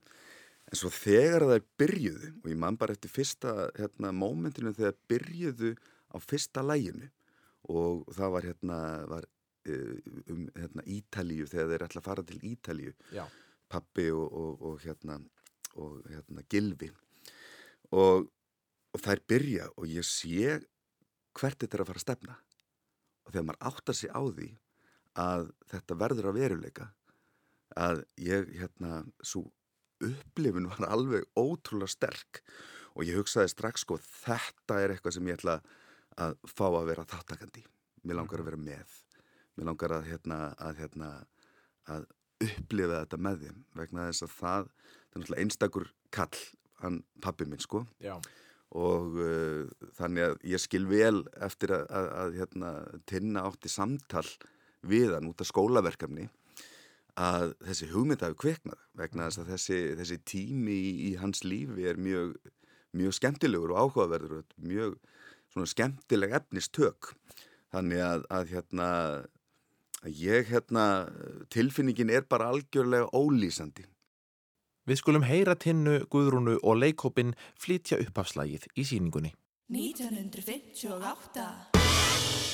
en 0.71 0.81
svo 0.81 0.91
þegar 0.93 1.45
það 1.45 1.59
er 1.59 1.67
byrjuðu 1.81 2.31
og 2.41 2.51
ég 2.51 2.61
man 2.61 2.79
bara 2.81 2.97
eftir 2.97 3.13
fyrsta 3.13 3.53
hérna, 3.77 4.13
mómentinu 4.17 4.73
þegar 4.75 4.97
byrjuðu 5.11 5.73
á 6.15 6.17
fyrsta 6.23 6.65
læginu 6.65 7.11
og 7.73 8.05
það 8.15 8.35
var 8.35 8.49
hérna 8.49 8.79
var, 9.11 9.27
uh, 9.69 9.97
um 10.33 10.45
hérna, 10.57 10.85
Ítalíu 10.97 11.49
þegar 11.51 11.73
þeir 11.73 11.87
ætla 11.89 12.03
að 12.03 12.09
fara 12.09 12.27
til 12.29 12.41
Ítalíu 12.51 12.95
Já. 13.15 13.25
pappi 13.71 14.09
og, 14.13 14.27
og, 14.33 14.67
og 14.71 14.85
hérna 14.85 15.21
og 15.75 16.05
hérna 16.09 16.45
Gilvi 16.51 16.91
og, 17.93 18.31
og 18.95 19.01
það 19.03 19.13
er 19.15 19.25
byrja 19.33 19.71
og 19.75 19.91
ég 19.91 20.07
sé 20.07 20.59
hvert 21.39 21.61
þetta 21.61 21.79
er 21.79 21.85
að 21.85 21.91
fara 21.91 22.01
að 22.01 22.07
stefna? 22.07 22.37
Og 23.25 23.33
þegar 23.33 23.47
maður 23.49 23.69
áttar 23.71 23.99
sig 23.99 24.13
á 24.13 24.23
því 24.23 24.49
að 25.25 25.51
þetta 25.71 25.99
verður 26.03 26.31
að 26.31 26.39
veruleika 26.41 26.89
að 27.81 28.03
ég 28.21 28.51
hérna 28.61 29.03
svo 29.25 29.47
upplifin 30.05 30.69
var 30.71 30.89
alveg 30.91 31.27
ótrúlega 31.39 31.91
sterk 31.91 32.43
og 32.95 33.07
ég 33.07 33.19
hugsaði 33.19 33.51
strax 33.51 33.87
sko 33.87 33.99
þetta 34.03 34.81
er 34.83 34.95
eitthvað 34.95 35.17
sem 35.17 35.31
ég 35.31 35.39
ætla 35.39 35.61
að 36.21 36.37
fá 36.47 36.67
að 36.69 36.91
vera 36.91 37.07
þáttakandi 37.11 37.65
mér 38.05 38.21
langar 38.21 38.43
að 38.43 38.51
vera 38.51 38.61
með. 38.61 38.99
Mér 39.55 39.71
langar 39.71 39.97
að 39.97 40.09
hérna 40.11 40.39
að, 40.59 40.81
hérna, 40.83 41.11
að 41.91 42.07
upplifa 42.45 43.03
þetta 43.05 43.21
með 43.27 43.45
þeim 43.45 43.61
vegna 43.79 44.09
þess 44.11 44.27
að 44.27 44.33
það, 44.39 44.73
það 44.75 45.15
er 45.15 45.23
náttúrulega 45.23 45.45
einstakur 45.45 45.91
kall, 46.15 46.41
hann 46.83 46.99
pappi 47.25 47.49
minn 47.49 47.63
sko. 47.63 47.85
Já 48.03 48.19
og 48.75 49.19
uh, 49.23 49.67
þannig 49.99 50.29
að 50.29 50.49
ég 50.51 50.63
skil 50.63 50.87
vel 50.91 51.23
eftir 51.47 51.75
að, 51.77 51.85
að, 51.95 52.09
að 52.23 52.39
hérna, 52.41 52.73
tinna 53.07 53.45
átti 53.49 53.71
samtal 53.71 54.27
við 54.85 55.15
hann 55.15 55.31
út 55.31 55.41
af 55.41 55.49
skólaverkefni 55.49 56.29
að 57.15 57.55
þessi 57.63 57.89
hugmynd 57.93 58.25
hafi 58.27 58.39
kveiknað 58.43 58.81
vegna 58.99 59.29
þess 59.29 59.43
að 59.43 59.51
þessi, 59.53 59.79
þessi 60.01 60.19
tími 60.27 60.75
í, 60.75 60.93
í 61.09 61.11
hans 61.21 61.45
lífi 61.47 61.87
er 61.87 62.01
mjög, 62.01 62.35
mjög 62.99 63.17
skemmtilegur 63.21 63.75
og 63.75 63.85
áhugaverður 63.85 64.41
og 64.41 64.57
mjög 64.59 64.99
skemmtileg 65.71 66.35
efnistök. 66.35 67.13
Þannig 67.71 68.03
að, 68.03 68.27
að 68.35 68.51
hérna, 68.51 68.89
ég, 70.11 70.51
hérna, 70.51 70.87
tilfinningin 71.55 72.11
er 72.11 72.27
bara 72.27 72.51
algjörlega 72.51 73.11
ólýsandi 73.15 73.87
Við 74.85 75.01
skulum 75.01 75.25
heyra 75.25 75.55
tinnu, 75.57 76.03
guðrúnu 76.13 76.59
og 76.63 76.77
leikópin 76.83 77.33
flytja 77.61 77.97
uppafslægið 78.05 78.69
í 78.77 78.85
síningunni. 78.89 79.33
1958 79.73 82.54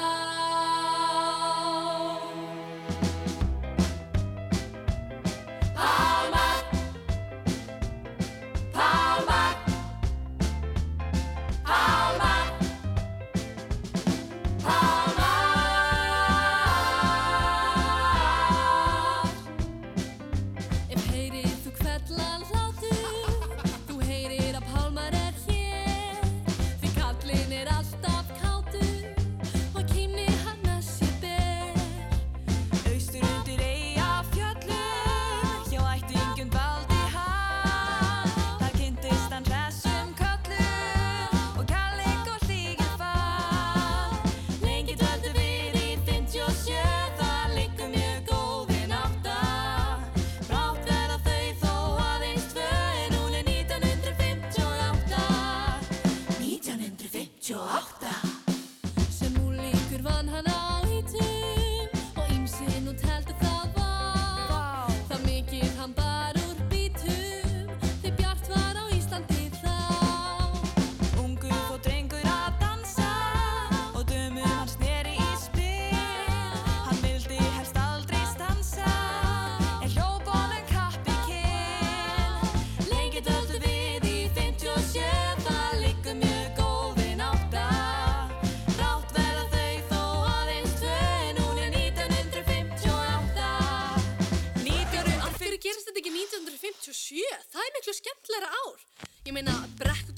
það 97.51 97.65
er 97.65 97.75
miklu 97.77 97.93
skemmtilega 97.97 98.49
ár. 98.63 98.85
Ég 99.27 99.35
meina, 99.35 99.55
brekk 99.79 100.10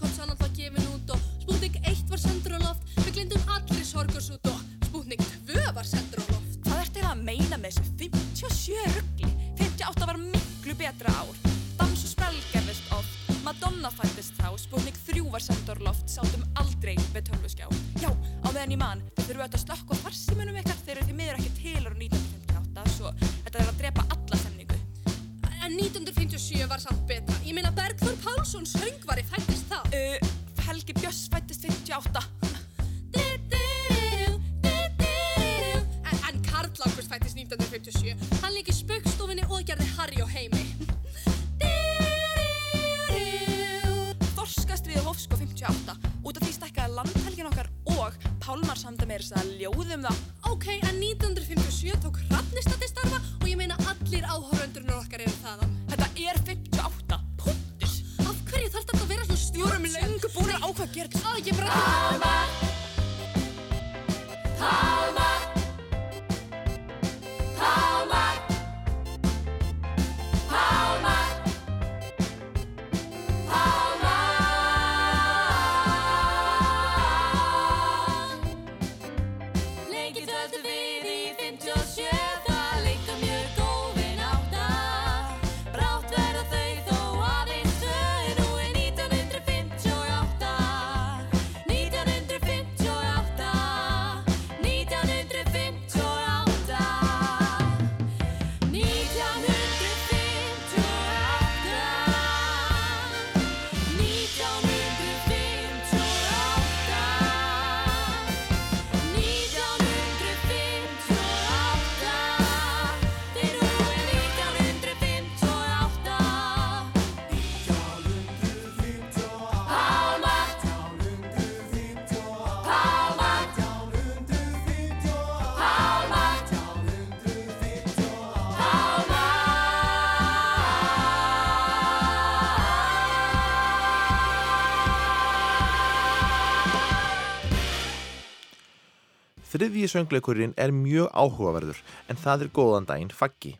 Þriðji 139.64 139.88
söngleikurinn 139.88 140.54
er 140.60 140.74
mjög 140.76 141.06
áhugaverður 141.16 141.78
en 142.12 142.18
það 142.20 142.42
er 142.44 142.50
góðan 142.58 142.88
daginn 142.90 143.14
faggi. 143.16 143.54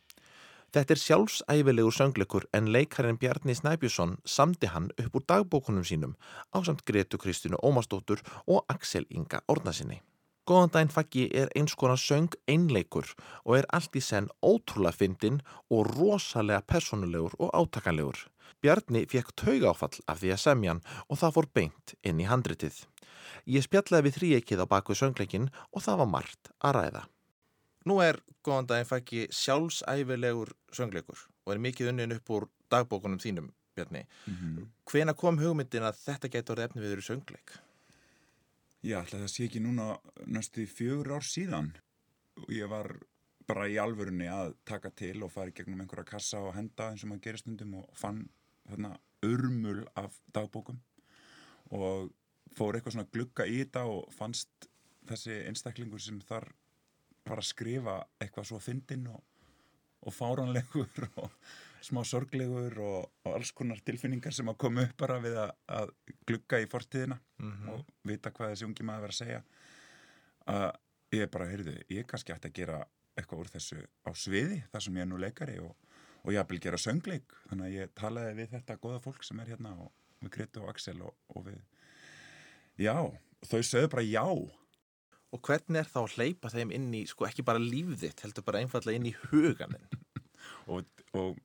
Þetta 0.76 0.92
er 0.92 1.00
sjálfsæfilegur 1.00 1.96
söngleikur 1.96 2.48
en 2.60 2.68
leikarinn 2.76 3.20
Bjarni 3.22 3.56
Snæbjusson 3.56 4.18
samdi 4.28 4.68
hann 4.74 4.90
upp 5.00 5.16
úr 5.16 5.24
dagbókunum 5.32 5.86
sínum 5.88 6.18
á 6.52 6.60
samt 6.60 6.84
Gretu 6.84 7.16
Kristínu 7.24 7.56
Ómarsdóttur 7.64 8.20
og 8.44 8.66
Axel 8.68 9.08
Inga 9.16 9.40
Ornasinni. 9.48 10.02
Góðan 10.44 10.76
daginn 10.76 10.92
faggi 10.92 11.30
er 11.32 11.48
eins 11.56 11.78
konar 11.80 12.04
söng 12.04 12.36
einleikur 12.52 13.08
og 13.46 13.62
er 13.62 13.70
allt 13.72 13.96
í 13.96 14.04
senn 14.04 14.28
ótrúlega 14.44 15.00
fyndin 15.00 15.40
og 15.72 15.88
rosalega 15.96 16.68
personulegur 16.68 17.40
og 17.40 17.56
átakanlegur. 17.56 18.26
Bjarni 18.62 19.06
fekk 19.10 19.34
taugáfall 19.40 20.02
af 20.08 20.22
því 20.22 20.34
að 20.36 20.44
semja 20.44 20.74
hann 20.74 20.84
og 21.08 21.20
það 21.22 21.36
fór 21.38 21.48
beint 21.54 21.96
inn 22.04 22.22
í 22.22 22.28
handritið. 22.30 22.78
Ég 23.50 23.66
spjallaði 23.66 24.08
við 24.08 24.18
þrýekið 24.18 24.64
á 24.64 24.66
baku 24.72 24.96
söngleikin 24.96 25.50
og 25.72 25.84
það 25.84 26.00
var 26.04 26.12
margt 26.14 26.52
að 26.64 26.76
ræða. 26.78 27.04
Nú 27.90 28.00
er 28.04 28.22
góðan 28.46 28.70
daginn 28.70 28.88
fækki 28.88 29.26
sjálfsæfilegur 29.36 30.54
söngleikur 30.72 31.28
og 31.44 31.54
er 31.54 31.62
mikið 31.66 31.92
unnin 31.92 32.16
upp 32.16 32.32
úr 32.32 32.48
dagbókunum 32.72 33.20
þínum, 33.20 33.52
Bjarni. 33.76 34.06
Mm 34.28 34.34
-hmm. 34.34 34.68
Hvena 34.86 35.14
kom 35.14 35.38
hugmyndin 35.38 35.84
að 35.84 36.00
þetta 36.06 36.30
getur 36.30 36.60
efni 36.60 36.82
viður 36.82 37.02
í 37.04 37.08
söngleik? 37.10 37.58
Já, 38.84 39.00
alltaf 39.00 39.20
það 39.20 39.32
sé 39.32 39.44
ekki 39.44 39.60
núna 39.60 39.98
næstu 40.26 40.66
fjögur 40.68 41.16
ár 41.16 41.24
síðan 41.24 41.74
og 42.36 42.50
ég 42.50 42.68
var 42.70 42.98
bara 43.48 43.68
í 43.68 43.78
alvörunni 43.80 44.28
að 44.28 44.56
taka 44.66 44.90
til 44.90 45.24
og 45.24 45.32
fara 45.32 45.52
í 45.52 45.56
gegnum 45.56 45.84
einhverja 45.84 46.04
kassa 46.04 46.40
og 46.40 46.56
henda 46.56 46.90
eins 46.92 47.04
og 47.04 47.10
maður 47.10 47.22
gerir 47.28 47.38
stundum 47.38 47.74
og 47.80 47.90
fann 48.00 48.30
þarna 48.70 48.96
örmul 49.24 49.84
af 50.00 50.20
dagbókum 50.36 50.80
og 51.74 52.12
fór 52.54 52.78
eitthvað 52.78 52.98
svona 52.98 53.12
glugga 53.14 53.48
í 53.50 53.60
þetta 53.64 53.86
og 53.90 54.10
fannst 54.14 54.70
þessi 55.10 55.40
einstaklingur 55.50 56.02
sem 56.02 56.20
þar 56.24 56.50
var 57.28 57.40
að 57.40 57.50
skrifa 57.50 58.00
eitthvað 58.22 58.50
svo 58.50 58.60
fyndinn 58.64 59.08
og, 59.12 59.22
og 60.04 60.16
fáranlegur 60.16 61.08
og 61.24 61.32
smá 61.84 62.04
sorglegur 62.08 62.78
og, 62.80 63.12
og 63.26 63.36
alls 63.36 63.52
konar 63.56 63.82
tilfinningar 63.84 64.36
sem 64.36 64.50
að 64.52 64.60
koma 64.64 64.86
upp 64.88 64.96
bara 65.00 65.20
við 65.24 65.38
að, 65.40 65.54
að 65.80 65.94
glugga 66.28 66.62
í 66.64 66.70
fortíðina 66.72 67.20
mm 67.20 67.52
-hmm. 67.52 67.70
og 67.74 67.86
vita 68.08 68.32
hvað 68.32 68.54
þessi 68.54 68.68
ungi 68.70 68.88
maður 68.88 69.08
verið 69.08 69.16
að 69.16 69.22
segja 69.26 69.44
að 70.54 70.70
ég 71.14 71.32
bara, 71.32 71.48
heyrðu, 71.48 71.74
ég 71.90 72.08
kannski 72.08 72.34
ætti 72.34 72.52
að 72.52 72.60
gera 72.60 72.84
eitthvað 73.18 73.40
úr 73.40 73.52
þessu 73.54 73.82
á 74.08 74.12
sviði 74.18 74.64
þar 74.72 74.82
sem 74.86 74.96
ég 74.98 75.06
er 75.06 75.10
nú 75.10 75.20
leikari 75.22 75.60
og, 75.60 75.76
og 76.24 76.34
ég 76.36 76.50
vil 76.50 76.62
gera 76.64 76.80
söngleik, 76.80 77.36
þannig 77.50 77.70
að 77.70 77.78
ég 77.78 77.94
talaði 78.00 78.34
við 78.40 78.52
þetta 78.56 78.80
goða 78.82 79.04
fólk 79.04 79.24
sem 79.28 79.40
er 79.44 79.54
hérna 79.54 79.76
og 79.84 79.92
við 80.24 80.34
Gretu 80.38 80.64
og 80.64 80.72
Axel 80.72 81.00
og 81.04 81.40
við 81.46 81.62
já, 82.80 82.96
þau 83.44 83.62
sögðu 83.62 83.90
bara 83.96 84.06
já 84.08 84.28
Og 85.34 85.42
hvernig 85.42 85.80
er 85.82 85.88
þá 85.90 86.00
að 86.04 86.12
hleypa 86.14 86.50
þeim 86.54 86.72
inn 86.78 86.92
í, 86.94 87.00
sko 87.10 87.26
ekki 87.26 87.42
bara 87.46 87.62
lífðitt, 87.62 88.22
heldur 88.22 88.46
bara 88.46 88.60
einfallega 88.62 89.00
inn 89.00 89.08
í 89.10 89.16
huganin? 89.32 89.88
og, 90.72 90.86
og 91.18 91.40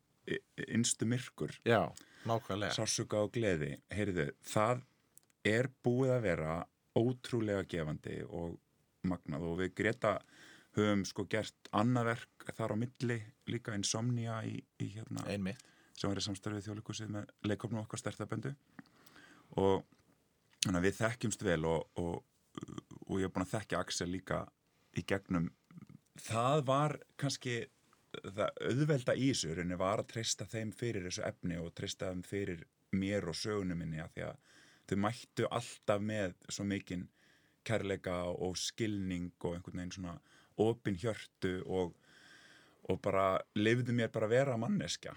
innstu 0.66 1.08
myrkur. 1.08 1.54
Já, 1.64 1.88
nákvæmlega. 2.28 2.76
Sásuga 2.76 3.22
og 3.24 3.32
gleði, 3.32 3.78
heyriðu, 3.94 4.28
það 4.44 4.84
er 5.48 5.70
búið 5.84 6.12
að 6.18 6.26
vera 6.26 6.58
ótrúlega 6.98 7.64
gefandi 7.70 8.18
og 8.26 8.58
magnað 9.08 9.46
og 9.48 9.56
við 9.62 9.72
Greta 9.78 10.18
höfum 10.76 11.04
sko 11.08 11.24
gert 11.30 11.70
annað 11.72 12.12
verk 12.12 12.48
þar 12.56 12.74
á 12.74 12.76
milli, 12.80 13.18
líka 13.48 13.76
Insomnia 13.76 14.40
í, 14.44 14.58
í 14.82 14.90
hérna. 14.96 15.24
Einmitt. 15.30 15.62
Sem 15.98 16.10
var 16.10 16.20
í 16.20 16.24
samstarfið 16.24 16.68
þjóðleikusið 16.68 17.14
með 17.14 17.30
leikofnum 17.48 17.82
okkar 17.82 18.02
stertaböndu 18.02 18.52
og 19.58 19.86
við 20.68 20.94
þekkjumst 21.00 21.42
vel 21.42 21.64
og, 21.66 21.88
og 21.98 22.20
og 23.08 23.20
ég 23.20 23.28
hef 23.28 23.34
búin 23.34 23.46
að 23.46 23.54
þekkja 23.54 23.82
Axel 23.82 24.08
líka 24.12 24.38
í 24.98 25.04
gegnum 25.08 25.50
það 26.18 26.64
var 26.68 26.96
kannski 27.20 27.58
það 28.24 28.62
auðvelda 28.70 29.14
í 29.14 29.28
þessu 29.30 29.54
það 29.58 29.74
var 29.82 30.02
að 30.02 30.10
treysta 30.12 30.48
þeim 30.48 30.72
fyrir 30.76 31.06
þessu 31.08 31.24
efni 31.28 31.60
og 31.60 31.74
treysta 31.76 32.10
þeim 32.12 32.24
fyrir 32.26 32.64
mér 32.96 33.28
og 33.28 33.36
sögunum 33.36 33.80
minni 33.82 34.00
að 34.02 34.14
því 34.16 34.26
að 34.30 34.42
þau 34.88 34.98
mættu 35.04 35.48
alltaf 35.58 36.04
með 36.10 36.34
svo 36.48 36.66
mikinn 36.68 37.06
kærleika 37.68 38.22
og 38.32 38.56
skilning 38.56 39.34
og 39.44 39.56
einhvern 39.56 39.82
veginn 39.82 39.96
svona 39.98 40.16
opin 40.62 40.98
hjörtu 40.98 41.54
og, 41.66 41.94
og 42.88 43.00
bara 43.04 43.30
lefðu 43.58 43.94
mér 43.96 44.12
bara 44.14 44.28
að 44.28 44.36
vera 44.36 44.58
manneska 44.60 45.14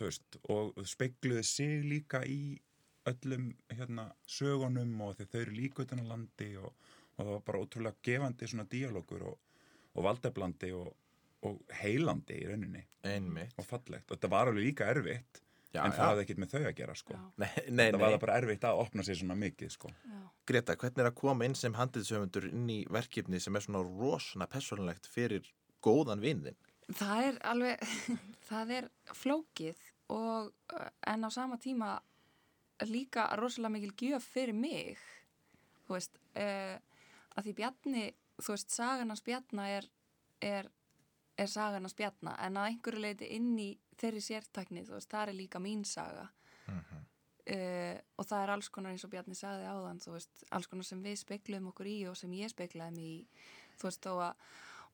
veist, 0.00 0.38
og 0.50 0.74
speikluðu 0.86 1.42
sig 1.46 1.84
líka 1.86 2.24
í 2.26 2.58
öllum 3.06 3.50
hérna, 3.68 4.08
sögunum 4.26 4.94
og 5.04 5.18
þau 5.20 5.40
eru 5.42 5.54
líka 5.54 5.84
utan 5.84 6.02
á 6.02 6.12
landi 6.14 6.54
og 6.56 6.72
og 7.14 7.22
það 7.22 7.32
var 7.32 7.42
bara 7.46 7.62
ótrúlega 7.62 8.02
gefandi 8.02 8.48
svona 8.50 8.66
díalókur 8.70 9.24
og, 9.30 9.38
og 9.94 10.06
valdeblandi 10.08 10.70
og, 10.74 10.90
og 11.46 11.74
heilandi 11.82 12.40
í 12.40 12.48
rauninni. 12.50 12.82
Einmitt. 13.06 13.54
og 13.58 13.68
fallegt. 13.68 14.08
Og 14.08 14.16
þetta 14.16 14.32
var 14.32 14.50
alveg 14.50 14.70
líka 14.70 14.90
erfitt 14.90 15.43
já, 15.74 15.80
en 15.82 15.94
það 15.94 16.10
hafði 16.10 16.24
ekkert 16.24 16.42
með 16.42 16.52
þau 16.54 16.60
að 16.60 16.76
gera 16.80 16.94
sko. 16.98 17.18
Nei, 17.42 17.48
nei, 17.68 17.84
það 17.88 18.04
var 18.04 18.20
bara 18.22 18.36
erfitt 18.40 18.66
að 18.68 18.82
opna 18.84 19.06
sér 19.06 19.18
svona 19.20 19.38
mikið 19.40 19.74
sko. 19.74 19.90
Já. 20.04 20.20
Greta, 20.50 20.76
hvernig 20.80 21.02
er 21.04 21.10
að 21.10 21.18
koma 21.18 21.48
inn 21.48 21.58
sem 21.58 21.76
handilsöfundur 21.78 22.48
inn 22.50 22.70
í 22.72 22.78
verkefni 22.92 23.40
sem 23.42 23.56
er 23.56 23.66
svona 23.66 23.82
rosna 23.84 24.48
personlegt 24.50 25.10
fyrir 25.10 25.50
góðan 25.84 26.22
vinðin? 26.24 26.58
Það 26.94 27.28
er 27.28 27.42
alveg 27.50 27.84
það 28.50 28.74
er 28.78 28.90
flókið 29.16 29.84
og 30.14 30.78
en 31.08 31.26
á 31.26 31.30
sama 31.32 31.56
tíma 31.60 31.96
líka 32.90 33.28
rosalega 33.38 33.72
mikil 33.76 33.94
gjöf 33.96 34.26
fyrir 34.34 34.56
mig 34.56 34.98
þú 35.84 35.96
veist, 35.96 36.18
uh, 36.40 36.76
að 37.34 37.48
því 37.48 37.54
Bjarni, 37.60 38.06
þú 38.40 38.56
veist, 38.56 38.74
sagan 38.74 39.12
hans 39.12 39.24
Bjarna 39.24 39.68
er, 39.78 39.88
er, 40.44 40.70
er 41.36 41.50
sagan 41.50 41.84
hans 41.86 41.96
Bjarna 41.98 42.36
en 42.44 42.58
að 42.58 42.70
einhverju 42.70 43.02
leiti 43.02 43.30
inn 43.36 43.52
í 43.58 43.70
þeirri 43.98 44.22
sértakni, 44.22 44.84
þú 44.86 44.96
veist, 44.96 45.10
það 45.10 45.28
er 45.28 45.38
líka 45.38 45.60
mín 45.62 45.84
saga 45.84 46.28
uh 46.68 46.74
-huh. 46.74 47.00
uh, 47.56 47.98
og 48.16 48.26
það 48.26 48.42
er 48.42 48.50
alls 48.50 48.68
konar 48.68 48.92
eins 48.92 49.04
og 49.04 49.10
Bjarni 49.10 49.34
sagði 49.34 49.66
áðan, 49.66 50.00
þú 50.00 50.12
veist, 50.12 50.44
alls 50.50 50.66
konar 50.66 50.84
sem 50.84 51.02
við 51.02 51.18
speikluðum 51.18 51.68
okkur 51.68 51.86
í 51.86 52.08
og 52.08 52.16
sem 52.16 52.32
ég 52.32 52.50
speiklaði 52.50 52.96
mig 52.96 53.04
í, 53.04 53.26
þú 53.78 53.82
veist, 53.82 54.06
og, 54.06 54.34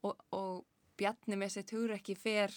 og, 0.03 0.25
og 0.33 0.65
Bjarni 0.97 1.37
með 1.37 1.49
sitt 1.49 1.71
hugur 1.71 1.93
ekki 1.97 2.15
fer, 2.15 2.53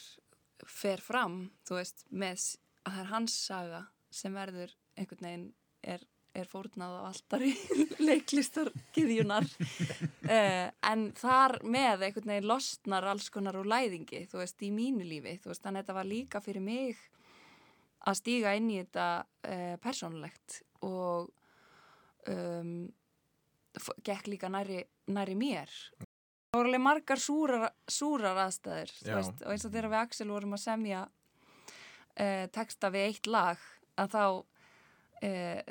fer 0.65 1.01
fram, 1.01 1.51
þú 1.65 1.75
veist, 1.75 2.05
með 2.09 2.57
að 2.83 2.93
það 2.93 2.99
er 2.99 3.05
hans 3.05 3.45
saga 3.45 3.85
sem 4.11 4.33
verður 4.33 4.75
einhvern 4.97 5.25
veginn 5.25 5.53
er 5.81 6.01
er 6.33 6.49
fórnað 6.49 6.95
á 6.97 7.01
alltari 7.09 7.51
leiklistarkiðjunar 8.07 9.45
uh, 9.45 10.67
en 10.89 11.05
þar 11.17 11.59
með 11.61 12.07
einhvern 12.07 12.33
veginn 12.33 12.49
losnar 12.49 13.07
alls 13.11 13.29
konar 13.33 13.59
úr 13.59 13.69
læðingi 13.69 14.25
þú 14.31 14.41
veist, 14.41 14.63
í 14.65 14.71
mínu 14.73 15.05
lífi 15.05 15.37
veist, 15.43 15.61
þannig 15.61 15.83
að 15.83 15.83
þetta 15.83 15.97
var 15.99 16.09
líka 16.09 16.41
fyrir 16.43 16.65
mig 16.65 17.03
að 18.03 18.19
stíga 18.19 18.55
inn 18.57 18.71
í 18.71 18.79
þetta 18.81 19.07
uh, 19.23 19.75
persónulegt 19.83 20.59
og 20.83 21.29
um, 22.29 22.73
gekk 24.05 24.29
líka 24.29 24.49
næri, 24.51 24.83
næri 25.11 25.35
mér. 25.37 25.71
Það 26.53 26.59
voru 26.59 26.69
alveg 26.69 26.83
margar 26.83 27.21
súrar, 27.21 27.69
súrar 27.89 28.39
aðstæður 28.43 28.91
veist, 29.07 29.39
og 29.41 29.53
eins 29.53 29.65
og 29.65 29.73
þegar 29.73 29.89
við 29.89 30.01
Axel 30.01 30.29
vorum 30.29 30.57
að 30.57 30.65
semja 30.65 31.05
uh, 31.07 32.45
texta 32.53 32.91
við 32.93 33.07
eitt 33.07 33.29
lag 33.31 33.63
að 33.97 34.13
þá 34.13 34.25
e, 35.23 35.29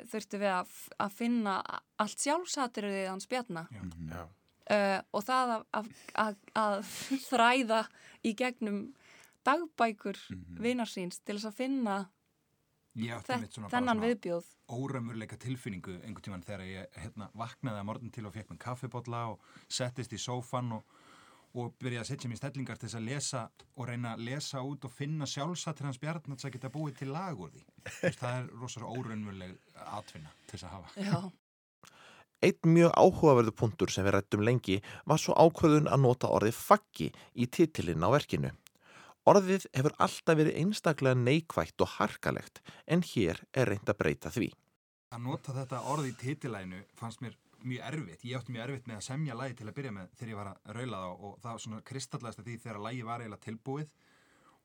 þurftu 0.09 0.39
við 0.41 0.53
að, 0.53 0.73
að 1.05 1.19
finna 1.19 1.57
allt 2.01 2.25
sjálfsaturiðið 2.25 3.11
hans 3.11 3.29
bjarna. 3.29 3.67
E, 4.63 4.79
og 5.11 5.25
það 5.27 5.55
að, 5.57 5.93
að, 6.23 6.41
að 6.63 6.91
þræða 7.29 7.83
í 8.23 8.33
gegnum 8.39 8.83
dagbækur 9.43 10.17
mm 10.17 10.41
-hmm. 10.41 10.59
vinarsýns 10.63 11.19
til 11.21 11.37
þess 11.37 11.51
að 11.51 11.57
finna 11.59 11.97
þennan 12.93 14.01
viðbjóð. 14.03 14.45
óramurleika 14.69 15.37
tilfinningu 15.37 15.95
einhvern 16.03 16.23
tíman 16.23 16.45
þegar 16.45 16.65
ég 16.67 16.99
hérna, 17.01 17.29
vaknaði 17.33 17.79
að 17.79 17.87
morgun 17.89 18.11
til 18.13 18.25
og 18.25 18.33
fekk 18.33 18.51
mér 18.51 18.59
kaffibotla 18.61 19.23
og 19.33 19.41
settist 19.67 20.13
í 20.13 20.19
sófan 20.21 20.71
og 20.77 20.83
og 21.53 21.75
byrjaði 21.77 22.01
að 22.01 22.09
setja 22.09 22.29
mér 22.31 22.39
stellingar 22.39 22.79
til 22.79 22.87
þess 22.87 22.97
að 22.97 23.07
lesa 23.09 23.43
og 23.77 23.87
reyna 23.89 24.15
að 24.15 24.25
lesa 24.29 24.63
út 24.65 24.87
og 24.87 24.93
finna 24.93 25.27
sjálfsattir 25.29 25.85
hans 25.85 26.01
bjarn 26.01 26.33
að 26.33 26.41
það 26.41 26.55
geta 26.55 26.73
búið 26.73 26.97
til 27.01 27.11
lag 27.13 27.39
úr 27.39 27.53
því. 27.53 27.63
Það 28.21 28.31
er 28.31 28.49
rosalega 28.57 28.97
óraunveruleg 28.97 29.53
atvinna 29.85 30.33
til 30.47 30.57
þess 30.57 30.67
að 30.67 30.75
hafa. 30.77 30.93
Já. 30.97 31.19
Eitt 32.43 32.67
mjög 32.67 32.91
áhugaverðu 32.99 33.53
punktur 33.55 33.93
sem 33.93 34.03
við 34.03 34.17
rættum 34.17 34.41
lengi 34.43 34.81
var 35.07 35.21
svo 35.21 35.35
ákvöðun 35.37 35.87
að 35.87 36.01
nota 36.03 36.31
orðið 36.33 36.57
faggi 36.57 37.07
í 37.39 37.47
titilinn 37.47 38.03
á 38.03 38.09
verkinu. 38.11 38.51
Orðið 39.29 39.69
hefur 39.71 39.93
alltaf 40.03 40.35
verið 40.35 40.57
einstaklega 40.59 41.15
neikvægt 41.15 41.85
og 41.85 41.93
harkalegt 41.93 42.59
en 42.91 43.05
hér 43.13 43.39
er 43.55 43.71
reynd 43.71 43.87
að 43.87 43.99
breyta 44.01 44.33
því. 44.33 44.49
Að 45.15 45.23
nota 45.29 45.55
þetta 45.55 45.79
orðið 45.93 46.09
í 46.09 46.17
titilænu 46.25 46.81
fannst 46.99 47.23
mér 47.23 47.37
mjög 47.67 47.85
erfitt, 47.89 48.25
ég 48.27 48.37
átti 48.37 48.53
mjög 48.55 48.63
erfitt 48.67 48.87
með 48.89 48.99
að 48.99 49.05
semja 49.07 49.37
lægi 49.39 49.59
til 49.59 49.67
að 49.67 49.75
byrja 49.77 49.93
með 49.95 50.15
þegar 50.17 50.31
ég 50.31 50.39
var 50.39 50.49
að 50.51 50.73
raula 50.77 51.01
það 51.03 51.13
og 51.27 51.37
það 51.43 51.51
var 51.51 51.63
svona 51.65 51.83
kristallast 51.89 52.41
að 52.41 52.49
því 52.49 52.57
þegar 52.63 52.81
lægi 52.87 53.05
var 53.07 53.23
eiginlega 53.23 53.45
tilbúið 53.47 53.93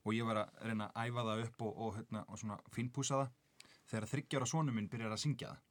og 0.04 0.16
ég 0.16 0.28
var 0.28 0.42
að 0.42 0.66
reyna 0.68 0.88
að 0.88 1.08
æfa 1.08 1.24
það 1.28 1.44
upp 1.44 1.64
og, 1.68 1.78
og, 1.84 1.94
hérna, 1.98 2.24
og 2.28 2.40
svona 2.40 2.58
fínpúsa 2.74 3.22
það. 3.22 3.32
Þegar 3.88 4.06
þryggjára 4.10 4.46
sónum 4.48 4.76
minn 4.76 4.90
byrjar 4.92 5.14
að 5.14 5.22
syngja 5.22 5.54
það. 5.54 5.64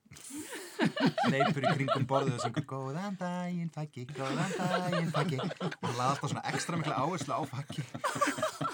Neipur 1.33 1.65
í 1.67 1.73
kringum 1.75 2.07
borðið 2.09 2.37
og 2.37 2.43
syngur 2.45 2.65
góðan 2.69 3.17
daginn 3.19 3.71
faggi, 3.73 4.07
góðan 4.09 4.57
daginn 4.57 5.13
faggi. 5.13 5.39
Og 5.43 5.91
laði 5.91 6.09
alltaf 6.09 6.31
svona 6.31 6.45
ekstra 6.53 6.81
miklu 6.81 6.97
áherslu 6.97 7.37
á 7.37 7.41
faggi. 7.51 7.85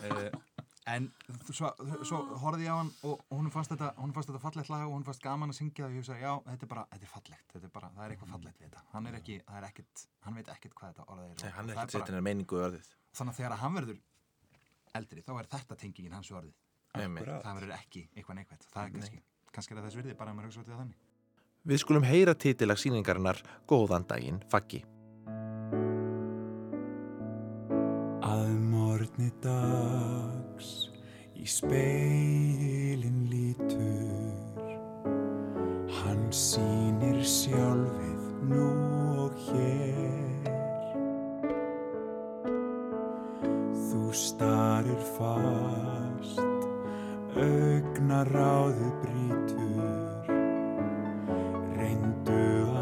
Uh, 0.04 0.28
en 0.92 1.08
svo, 1.48 1.70
svo 2.04 2.20
horfið 2.42 2.66
ég 2.66 2.76
á 2.76 2.78
hann 2.82 2.90
og 3.08 3.22
hún 3.32 3.50
fannst 3.54 3.72
þetta, 3.72 3.94
þetta 3.96 4.42
fallegt 4.44 4.72
lag 4.72 4.86
og 4.88 4.96
hún 4.98 5.06
fannst 5.08 5.24
gaman 5.24 5.54
að 5.54 5.60
syngja 5.60 5.86
það 5.86 5.90
og 5.90 5.94
ég 5.94 6.04
hugsa 6.04 6.18
já, 6.20 6.32
þetta 6.48 6.68
er 6.68 6.72
bara, 6.74 6.84
þetta 6.92 7.08
er 7.08 7.12
fallegt 7.14 7.54
þetta 7.54 7.70
er 7.70 7.74
bara, 7.78 7.92
það 7.96 8.06
er 8.06 8.16
eitthvað 8.16 8.34
fallegt 8.36 8.60
við 8.60 8.68
þetta. 8.68 8.84
Hann 8.92 9.08
er 9.08 9.20
ekki, 9.20 9.38
það 9.48 9.60
er 9.60 9.68
ekkit, 9.70 10.04
hann 10.26 10.40
veit 10.40 10.52
ekkit 10.56 10.76
hvað 10.80 10.94
þetta 10.94 11.08
orðið 11.14 11.30
er 11.30 11.44
Nei, 11.44 11.54
hann 11.58 11.70
er 11.70 11.80
ekkit 11.84 11.98
settin 11.98 12.20
að 12.20 12.26
meiningu 12.28 12.60
orðið. 12.68 12.92
Þannig 13.14 13.34
að 13.34 13.40
þegar 13.40 13.58
hann 13.64 13.78
verður 13.80 14.02
eldri 15.00 15.24
þá 15.24 15.34
er 15.38 15.50
þetta 15.56 15.80
tengingin 15.84 16.18
hans 16.18 16.32
orðið. 16.34 16.60
Það 16.94 17.58
verður 17.58 17.76
ekki 17.80 18.06
eitthvað 18.14 18.40
neikvægt 18.42 18.68
það 18.70 18.84
er 18.84 18.96
kannski, 18.98 19.24
kannski 19.56 19.74
er 19.74 19.80
það 19.80 19.88
þess 19.88 20.00
virði 20.02 20.18
bara 20.20 20.34
að 20.34 20.40
maður 20.40 20.52
hugsa 20.52 20.64
út 20.64 20.70
í 20.70 20.78
þannig. 20.78 21.00
Við 21.64 21.80
skulum 21.80 22.04
heyra 22.04 22.36
titilag 22.36 22.82
síningarinnar 22.82 23.40
Góðan 23.72 24.04
daginn 24.10 24.42
faggi. 24.52 24.84
Að 28.24 28.52
morgni 28.68 29.32
dags 30.54 30.90
í 31.36 31.46
speilin 31.50 33.28
lítur. 33.32 34.70
Hann 35.90 36.30
sínir 36.32 37.22
sjálfið 37.24 38.24
nú 38.52 38.70
og 39.26 39.34
hér. 39.48 40.52
Þú 43.90 44.04
starir 44.14 45.04
fast 45.18 46.40
augnar 47.34 48.30
ráðu 48.30 48.92
brítur 49.02 50.32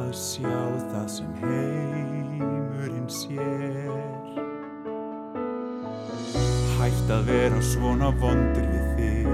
að 0.02 0.18
sjá 0.20 0.64
það 0.92 1.06
sem 1.08 1.36
heimurinn 1.40 3.08
sér 3.08 4.11
Hætt 7.12 7.20
að 7.20 7.26
vera 7.28 7.58
svona 7.60 8.08
vondur 8.22 8.68
við 8.72 8.84
þig. 8.96 9.26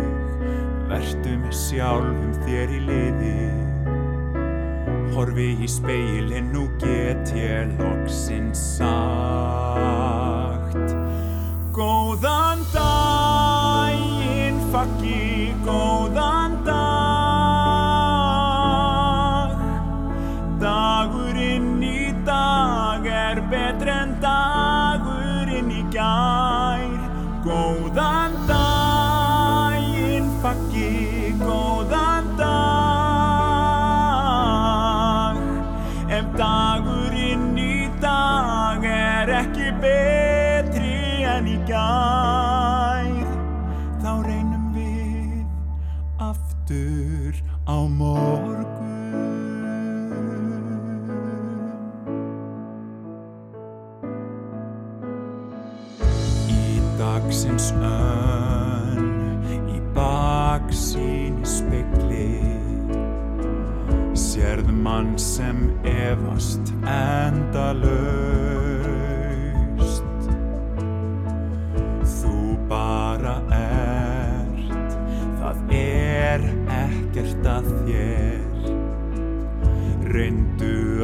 Vertu 0.89 1.33
með 1.43 1.51
sjálfum 1.53 2.31
þér 2.41 2.71
í 2.73 2.79
liði. 2.87 3.41
Horfi 5.13 5.45
í 5.61 5.69
speilin, 5.69 6.49
nú 6.55 6.63
get 6.81 7.29
ég 7.37 7.69
loksinn 7.77 8.49
sagt 8.57 8.97
Góðan 11.77 12.65
daginn, 12.73 14.57
fakki, 14.73 15.13
góðan 15.13 15.26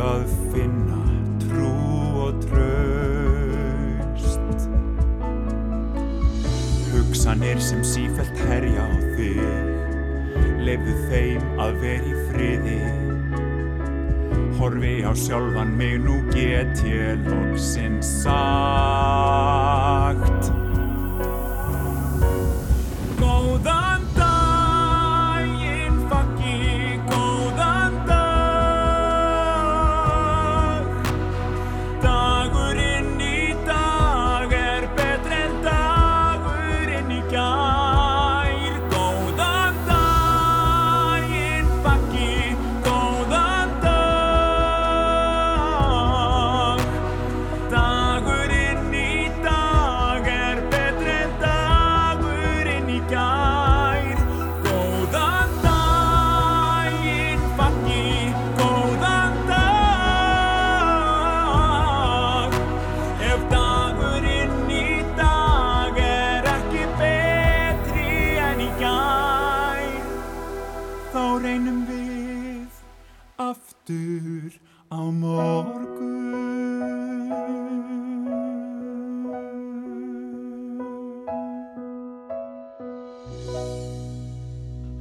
að 0.01 0.23
finna 0.53 1.03
trú 1.43 1.75
og 2.23 2.34
tröst 2.47 4.39
hugsanir 6.93 7.60
sem 7.62 7.82
sífælt 7.86 8.38
herja 8.47 8.84
á 8.88 8.89
þig 9.17 9.73
Leifðu 10.63 10.93
þeim 11.10 11.43
að 11.60 11.73
vera 11.82 12.08
í 12.08 12.13
friði. 12.29 12.77
Horfi 14.56 14.93
á 15.03 15.12
sjálfan 15.12 15.71
mig, 15.75 15.95
nú 16.06 16.15
get 16.32 16.79
ég 16.88 17.19
loksinn 17.27 17.99
sagt 17.99 18.63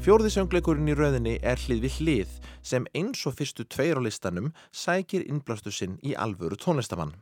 Fjórði 0.02 0.32
söngleikurinn 0.34 0.90
í 0.90 0.94
rauðinni 0.98 1.32
er 1.46 1.60
hlið 1.62 1.84
við 1.84 1.96
hlið 2.00 2.30
sem 2.66 2.88
eins 2.98 3.20
og 3.28 3.36
fyrstu 3.38 3.62
tveir 3.70 4.00
á 4.00 4.02
listanum 4.02 4.48
sækir 4.74 5.22
innblastu 5.30 5.70
sinn 5.70 5.94
í 6.02 6.16
alvöru 6.18 6.58
tónlistamann. 6.58 7.12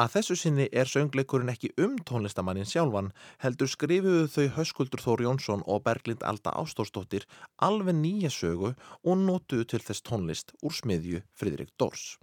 Að 0.00 0.14
þessu 0.14 0.38
sinni 0.40 0.70
er 0.72 0.88
söngleikurinn 0.88 1.52
ekki 1.52 1.74
um 1.84 1.98
tónlistamannin 2.08 2.70
sjálfan 2.70 3.12
heldur 3.44 3.68
skrifuðu 3.68 4.32
þau 4.32 4.48
Höskuldur 4.56 5.04
Þór 5.04 5.26
Jónsson 5.26 5.66
og 5.68 5.84
Berglind 5.84 6.24
Alda 6.24 6.56
Ástórsdóttir 6.56 7.28
alveg 7.68 8.00
nýja 8.00 8.32
sögu 8.32 8.72
og 8.72 9.22
nótuðu 9.28 9.68
til 9.68 9.84
þess 9.84 10.08
tónlist 10.08 10.56
úr 10.64 10.72
smiðju 10.72 11.20
Fridrik 11.36 11.76
Dórs. 11.76 12.14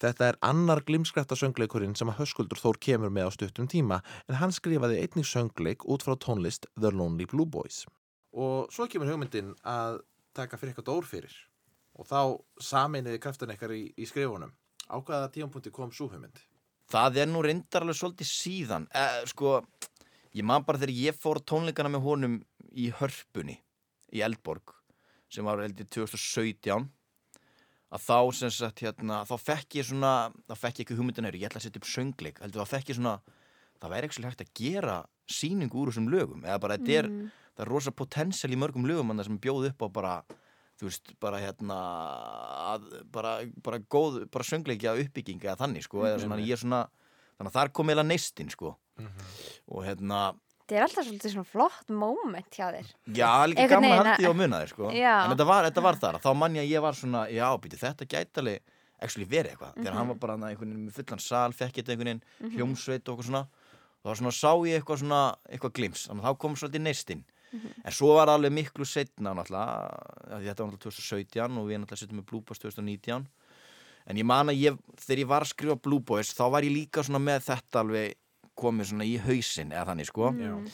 Þetta 0.00 0.30
er 0.32 0.40
annar 0.40 0.86
glimskrætta 0.88 1.36
söngleikurinn 1.36 1.98
sem 2.00 2.08
að 2.08 2.22
Höskuldur 2.24 2.64
Þór 2.64 2.80
kemur 2.80 3.12
með 3.12 3.28
á 3.28 3.30
stuttum 3.36 3.68
tíma 3.68 4.00
en 4.24 4.40
hann 4.40 4.56
skrifaði 4.56 5.04
einnig 5.04 5.28
söngleik 5.28 5.84
út 5.84 6.00
frá 6.00 6.16
tónlist 6.16 6.72
The 6.80 6.96
Lonely 6.96 7.28
Blue 7.28 7.44
Boys. 7.44 7.84
Og 8.32 8.70
svo 8.72 8.86
kemur 8.88 9.10
hugmyndin 9.12 9.52
að 9.68 10.00
taka 10.36 10.56
fyrir 10.56 10.72
eitthvað 10.72 10.88
dór 10.88 11.08
fyrir 11.08 11.34
og 12.00 12.06
þá 12.08 12.20
saminiði 12.64 13.20
kraftan 13.20 13.50
eitthvað 13.52 13.74
í, 13.76 13.82
í 14.00 14.06
skrifunum. 14.08 14.54
Á 14.88 14.96
hvaða 14.96 15.28
tíampunkti 15.34 15.72
kom 15.74 15.92
svo 15.92 16.08
hugmynd? 16.08 16.40
Það 16.92 17.18
er 17.22 17.28
nú 17.28 17.42
reyndar 17.44 17.84
alveg 17.84 17.98
svolítið 17.98 18.28
síðan. 18.30 18.86
Eh, 18.96 19.18
sko, 19.28 19.58
ég 20.32 20.44
man 20.48 20.64
bara 20.64 20.80
þegar 20.80 20.96
ég 20.96 21.18
fór 21.20 21.40
tónleikana 21.44 21.92
með 21.92 22.06
honum 22.06 22.38
í 22.72 22.88
Hörpunni 22.96 23.58
í 24.12 24.24
Eldborg 24.24 24.72
sem 25.32 25.44
var 25.44 25.60
heldur 25.64 25.88
2017 25.92 26.88
að 27.92 28.00
þá 28.06 28.18
sem 28.36 28.52
sagt 28.52 28.80
hérna, 28.84 29.20
þá 29.28 29.36
fekk 29.40 29.76
ég 29.76 29.88
svona, 29.88 30.12
þá 30.48 30.54
fekk 30.56 30.80
ég 30.80 30.86
ekki 30.86 30.96
hugmyndinæru, 30.96 31.40
ég 31.40 31.50
ætla 31.50 31.60
að 31.60 31.66
setja 31.66 31.80
upp 31.82 31.88
söngleik, 31.92 32.40
heldur 32.40 32.64
þá 32.64 32.70
fekk 32.72 32.92
ég 32.92 32.96
svona, 32.98 33.14
það 33.82 33.92
væri 33.92 34.08
ekki 34.08 34.24
hægt 34.24 34.44
að 34.44 34.52
gera 34.56 34.94
síningu 35.28 35.80
úr 35.82 35.92
þessum 35.92 36.08
lögum, 36.12 36.44
eða 36.48 36.60
bara 36.62 36.78
þetta 36.80 36.98
er, 37.02 37.10
Mm. 37.12 37.30
Það 37.56 37.64
er 37.66 37.72
rosa 37.72 37.92
potential 37.92 38.52
í 38.52 38.58
mörgum 38.58 38.86
lögum 38.88 39.10
en 39.10 39.20
það 39.20 39.30
sem 39.30 39.42
bjóð 39.42 39.68
upp 39.72 39.84
á 39.84 39.88
bara 39.92 40.14
þú 40.82 40.88
veist, 40.88 41.12
bara 41.22 41.40
hérna 41.42 41.78
að, 42.72 42.86
bara, 43.14 43.34
bara 43.64 43.80
góð, 43.92 44.24
bara 44.32 44.46
söngleikja 44.46 44.96
uppbygginga 45.04 45.52
eða 45.52 45.60
þannig, 45.64 45.86
sko, 45.86 46.06
eða 46.08 46.22
svona, 46.24 46.40
ég 46.42 46.56
er 46.56 46.62
svona 46.62 46.80
þannig 47.36 47.50
að 47.50 47.58
þar 47.58 47.72
kom 47.78 47.92
eða 47.94 48.06
neistinn, 48.06 48.50
sko 48.52 48.74
mm 48.98 49.06
-hmm. 49.06 49.36
og 49.76 49.86
hérna 49.86 50.22
Þetta 50.62 50.78
er 50.78 50.84
alltaf 50.86 51.04
svolítið 51.04 51.32
svona 51.32 51.50
flott 51.52 51.88
moment 51.90 52.54
hjá 52.54 52.66
þér 52.72 52.86
Já, 53.12 53.46
líka 53.46 53.66
gaman 53.68 53.90
að 53.92 53.98
haldi 53.98 54.28
og 54.28 54.36
munna 54.36 54.60
þér, 54.62 54.70
sko 54.70 54.90
já. 54.90 55.24
en 55.24 55.30
þetta 55.32 55.44
var, 55.44 55.64
þetta 55.64 55.82
var 55.82 55.96
þar, 55.96 56.20
þá 56.22 56.30
mann 56.34 56.56
ég 56.56 56.62
að 56.62 56.72
ég 56.72 56.80
var 56.82 56.94
svona 56.94 57.26
já, 57.28 57.46
býti, 57.58 57.76
þetta 57.76 58.06
gæti 58.06 58.40
alveg 58.40 58.62
actually 59.02 59.28
verið 59.28 59.50
eitthvað, 59.50 59.68
mm 59.68 59.74
-hmm. 59.74 59.84
þegar 59.84 59.98
hann 59.98 60.08
var 60.08 60.18
bara 60.22 60.34
einhvern 60.34 60.70
veginn 60.70 60.86
með 60.86 60.94
fullan 60.94 61.18
sal, 61.18 61.52
fekk 61.52 61.78
eitthvað 61.78 61.92
einhvern 61.92 62.08
veginn 62.08 62.22
-hmm. 62.22 62.54
hljómsveit 62.56 63.08
og 63.08 63.18
eitthvað 63.18 63.26
svona, 63.26 63.46
og 64.02 64.06
þá 64.06 64.16
svona 64.18 64.30
sá 64.30 64.52
ég 64.66 64.74
eitthvað 64.78 64.98
svona, 64.98 65.36
eitthvað 65.50 65.72
glims, 65.72 66.06
þannig 66.08 66.24
að 66.24 66.30
þá 66.30 66.38
kom 66.38 66.56
svolítið 66.56 66.82
neistinn 66.82 67.24
Mm 67.52 67.60
-hmm. 67.60 67.84
en 67.84 67.92
svo 67.92 68.14
var 68.16 68.28
alveg 68.28 68.52
miklu 68.52 68.84
setna 68.84 69.34
náttúrulega, 69.34 70.40
þetta 70.40 70.64
var 70.64 70.72
náttúrulega 70.72 70.84
2017 70.88 71.58
og 71.58 71.68
við 71.68 71.78
náttúrulega 71.78 72.00
setjum 72.00 72.18
með 72.18 72.28
Blue 72.30 72.40
Boys 72.40 72.58
2019 72.58 73.26
en 74.06 74.16
ég 74.16 74.24
man 74.24 74.48
að 74.48 74.60
ég, 74.60 74.78
þegar 74.96 75.18
ég 75.18 75.28
var 75.28 75.42
að 75.42 75.52
skrifa 75.52 75.76
Blue 75.76 76.00
Boys 76.00 76.34
þá 76.34 76.44
var 76.50 76.62
ég 76.62 76.72
líka 76.72 77.02
svona 77.02 77.18
með 77.18 77.44
þetta 77.46 77.80
alveg 77.80 78.14
komið 78.58 78.90
svona 78.90 79.04
í 79.08 79.16
hausin 79.22 79.72
eða 79.72 79.86
þannig 79.92 80.08
sko 80.10 80.30
mm. 80.32 80.66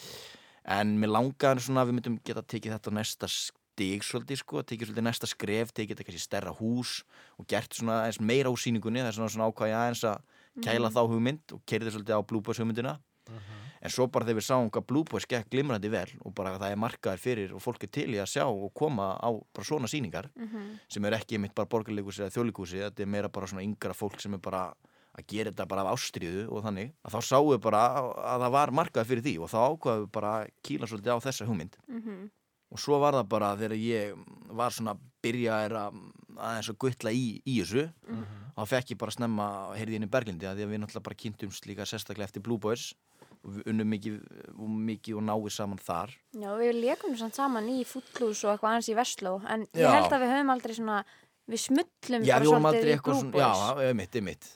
en 0.79 0.99
mér 0.99 1.15
langaði 1.15 1.65
svona 1.67 1.85
að 1.85 1.91
við 1.91 1.99
myndum 1.99 2.21
geta 2.25 2.43
tekið 2.43 2.77
þetta 2.77 2.95
næsta 2.99 3.29
stig 3.29 4.03
svolítið 4.03 4.41
sko, 4.43 4.63
tekið 4.63 4.91
svolítið 4.91 5.07
næsta 5.07 5.27
skref 5.31 5.73
tekið 5.73 5.97
þetta 5.97 6.09
kannski 6.09 6.25
stærra 6.25 6.55
hús 6.59 7.03
og 7.39 7.47
gert 7.51 7.75
svona 7.75 8.05
eins 8.07 8.21
meira 8.21 8.51
ásýningunni, 8.51 9.05
það 9.05 9.13
er 9.13 9.19
svona, 9.19 9.31
svona 9.35 9.51
ákvæði 9.51 9.77
aðeins 9.79 10.05
að 10.05 10.19
kæla 10.65 10.89
mm. 10.89 10.95
þá 10.97 11.03
hugmynd 11.13 11.55
og 11.55 11.63
kerði 11.69 11.95
svolítið 11.95 12.19
á 12.19 12.23
Blue 12.27 12.43
Boys 12.43 12.59
hugmyndina 12.59 12.99
uh 13.29 13.33
mhm. 13.33 13.41
-huh 13.41 13.69
en 13.81 13.93
svo 13.93 14.09
bara 14.11 14.27
þegar 14.27 14.41
við 14.41 14.47
sáum 14.49 14.71
hvað 14.73 14.87
Blue 14.91 15.07
Boys 15.09 15.27
gekk 15.29 15.51
glimrandi 15.53 15.91
vel 15.93 16.09
og 16.27 16.35
bara 16.37 16.57
það 16.59 16.75
er 16.75 16.83
markaðir 16.83 17.23
fyrir 17.23 17.55
og 17.55 17.63
fólk 17.63 17.87
er 17.87 17.93
til 17.95 18.09
í 18.17 18.21
að 18.23 18.31
sjá 18.35 18.45
og 18.49 18.69
koma 18.77 19.13
á 19.15 19.31
bara 19.31 19.67
svona 19.67 19.91
síningar 19.91 20.31
mm 20.35 20.47
-hmm. 20.49 20.79
sem 20.89 21.05
er 21.05 21.19
ekki 21.19 21.39
mitt 21.39 21.55
bara 21.55 21.69
borgarleikúsi 21.69 22.23
eða 22.23 22.35
þjóðleikúsi, 22.35 22.83
þetta 22.83 23.03
er 23.03 23.07
meira 23.07 23.29
bara 23.29 23.47
svona 23.47 23.63
yngra 23.63 23.95
fólk 23.95 24.21
sem 24.21 24.35
er 24.35 24.41
bara 24.41 24.75
að 25.19 25.27
gera 25.27 25.51
þetta 25.51 25.67
bara 25.67 25.83
af 25.83 25.93
ástriðu 25.95 26.49
og 26.51 26.65
þannig 26.65 26.93
að 27.05 27.13
þá 27.15 27.21
sáum 27.23 27.51
við 27.53 27.61
bara 27.61 27.79
að 27.99 28.41
það 28.41 28.51
var 28.51 28.71
markaðir 28.71 29.09
fyrir 29.09 29.23
því 29.23 29.39
og 29.39 29.49
þá 29.51 29.59
ákvaðum 29.59 30.01
við 30.05 30.13
bara 30.13 30.31
að 30.43 30.49
kýla 30.63 30.87
svolítið 30.87 31.15
á 31.15 31.25
þessa 31.27 31.47
hugmynd 31.47 31.77
mm 31.89 32.03
-hmm. 32.03 32.31
og 32.71 32.79
svo 32.79 32.99
var 32.99 33.15
það 33.15 33.29
bara 33.29 33.57
þegar 33.57 33.77
ég 33.77 34.15
var 34.51 34.71
svona 34.71 34.99
byrjaðir 35.23 35.73
að 35.73 35.95
aðeins 36.39 36.71
að 36.71 36.79
guttla 36.79 37.11
í, 37.11 37.43
í 37.45 37.61
þessu 37.61 37.91
-hmm. 37.91 38.25
þá 38.57 38.67
fekk 38.67 38.91
ég 38.91 38.99
bara 38.99 39.11
snemma 39.11 39.75
heyrðin 39.75 40.07
í 40.07 40.11
Berglindi 40.11 40.47
að 40.47 40.57
því 40.57 40.63
að 40.63 40.71
við 40.71 40.79
náttúrulega 40.81 41.09
bara 41.09 41.23
kynntumst 41.23 41.67
líka 41.67 41.85
sérstaklega 41.85 42.25
eftir 42.25 42.43
Blue 42.43 42.59
Boys 42.59 42.95
og 43.45 43.55
við 43.55 43.71
unnum 43.73 43.89
mikið 43.95 44.19
og, 44.55 44.67
mikið 44.91 45.21
og 45.21 45.25
náið 45.29 45.49
saman 45.55 45.81
þar. 45.83 46.13
Já, 46.35 46.51
við 46.59 46.83
leikum 46.83 47.17
saman 47.19 47.71
í 47.73 47.81
fútlús 47.89 48.45
og 48.45 48.55
eitthvað 48.55 48.75
aðeins 48.75 48.91
í 48.93 48.99
Vestló 48.99 49.39
en 49.47 49.67
ég 49.73 49.87
já. 49.87 49.91
held 49.95 50.13
að 50.13 50.25
við 50.25 50.33
höfum 50.35 50.55
aldrei 50.55 50.77
svona 50.79 51.01
við 51.49 51.65
smullum 51.65 52.25
Já, 52.27 52.37
við 52.43 52.51
vorum 52.53 52.71
aldrei 52.71 52.95
eitthvað 52.95 53.21
svona, 53.23 53.43
já, 53.43 53.85
ég 53.89 53.99
mitt, 53.99 54.19
ég 54.19 54.27
mitt 54.27 54.49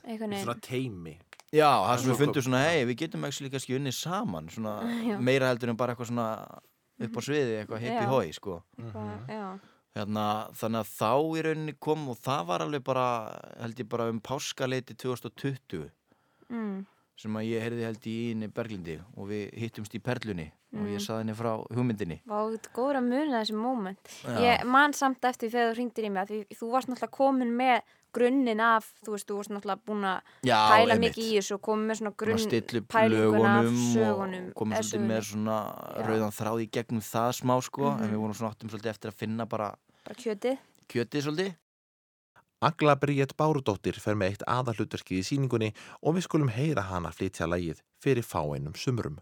Svona 0.42 0.56
teimi 0.64 1.14
Já, 1.52 1.68
það 1.68 1.98
sem 2.00 2.08
við 2.08 2.22
fundum 2.22 2.44
svona, 2.46 2.62
hei, 2.64 2.84
við 2.88 2.98
getum 3.02 3.26
ekki 3.28 3.46
líka 3.46 3.60
unnið 3.76 3.96
saman, 3.98 4.48
svona 4.52 4.74
já. 5.10 5.18
meira 5.20 5.50
heldur 5.50 5.72
en 5.72 5.80
bara 5.80 5.92
eitthvað 5.92 6.12
svona 6.12 6.28
upp 7.02 7.18
á 7.18 7.20
sviði 7.24 7.58
eitthvað 7.58 7.82
hippi 7.82 8.06
hói, 8.08 8.32
sko. 8.36 8.62
-hmm. 8.78 9.58
hérna, 9.96 10.26
þannig 10.56 10.80
að 10.80 10.92
þá 10.92 11.12
í 11.12 11.44
rauninni 11.48 11.74
kom 11.76 12.08
og 12.08 12.18
það 12.24 12.46
var 12.48 12.64
alveg 12.64 12.84
bara 12.86 13.06
held 13.60 13.84
ég 13.84 13.88
bara 13.92 14.08
um 14.12 14.20
páskaleiti 14.20 14.96
2020 14.96 15.90
mm 16.48 16.80
sem 17.22 17.38
að 17.38 17.48
ég 17.48 17.64
heyrði 17.64 17.86
held 17.86 18.10
í 18.10 18.16
íni 18.32 18.50
Berglindi 18.52 18.98
og 19.16 19.30
við 19.30 19.48
hittumst 19.62 19.94
í 19.96 20.02
Perlunni 20.02 20.48
mm. 20.48 20.82
og 20.82 20.90
ég 20.90 20.98
mhm. 20.98 21.04
saði 21.06 21.24
henni 21.24 21.38
frá 21.38 21.50
hugmyndinni 21.70 22.20
Vá, 22.26 22.38
þetta 22.52 22.70
er 22.70 22.76
góður 22.76 23.00
að 23.00 23.08
muna 23.08 23.40
þessi 23.40 23.58
móment 23.58 24.14
Ég 24.42 24.68
man 24.68 24.96
samt 24.96 25.28
eftir 25.30 25.52
þegar 25.52 25.72
þú 25.72 25.78
ringdir 25.80 26.08
í 26.08 26.12
mig 26.12 26.22
að 26.24 26.32
því, 26.32 26.60
þú 26.60 26.70
varst 26.72 26.90
náttúrulega 26.90 27.16
komin 27.18 27.52
með 27.58 27.76
grunninn 28.12 28.60
af, 28.60 28.90
þú 29.00 29.14
veist, 29.14 29.28
þú 29.28 29.38
varst 29.38 29.52
náttúrulega 29.54 29.86
búin 29.88 30.02
að 30.04 30.32
pæla 30.44 30.98
mikið 31.00 31.22
í 31.22 31.30
þessu 31.38 31.56
og 31.56 31.62
komin 31.64 31.88
með 31.88 32.00
svona 32.02 32.12
grunn 32.22 32.42
pælingun 32.92 33.48
af 33.48 33.70
sögunum 33.94 34.50
og 34.50 34.58
komin 34.58 34.76
svolítið 34.82 35.06
með 35.08 35.24
svona 35.30 35.56
Já. 35.72 36.04
rauðan 36.10 36.36
þráði 36.36 36.68
gegnum 36.76 37.06
það 37.06 37.30
smá 37.40 37.54
sko 37.64 37.86
mm 37.86 37.88
-hmm. 37.88 38.02
en 38.02 38.10
við 38.10 38.12
mhm. 38.12 38.22
vorum 38.26 38.36
svona 38.36 38.52
áttum 38.52 38.68
svolítið 38.68 38.92
eftir 38.92 39.10
að 39.10 39.18
finna 39.22 39.46
bara, 39.46 39.72
bara 40.04 40.16
kjötið 40.92 41.24
svolítið 41.24 41.54
Agla 42.62 42.94
Bríett 42.94 43.32
Bárudóttir 43.34 43.96
fer 43.98 44.14
með 44.14 44.28
eitt 44.32 44.42
aðalutverkið 44.46 45.18
í 45.18 45.24
síningunni 45.26 45.70
og 45.98 46.14
við 46.14 46.28
skulum 46.28 46.50
heyra 46.54 46.84
hana 46.92 47.10
flytja 47.10 47.48
lagið 47.50 47.80
fyrir 47.98 48.22
fáeinum 48.22 48.76
sumrum. 48.78 49.16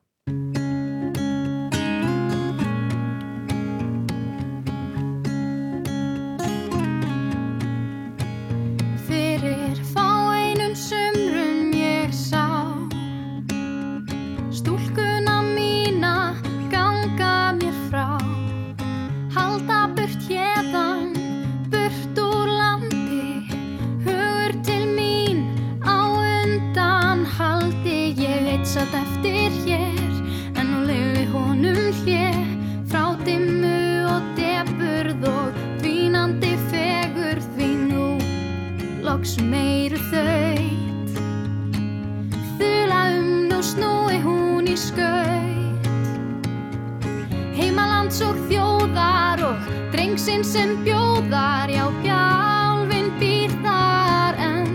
Ljósinn 50.31 50.45
sem 50.47 50.77
bjóðar, 50.87 51.67
já 51.75 51.91
bjálfinn 52.05 53.09
býr 53.19 53.51
þar 53.65 54.39
en 54.39 54.71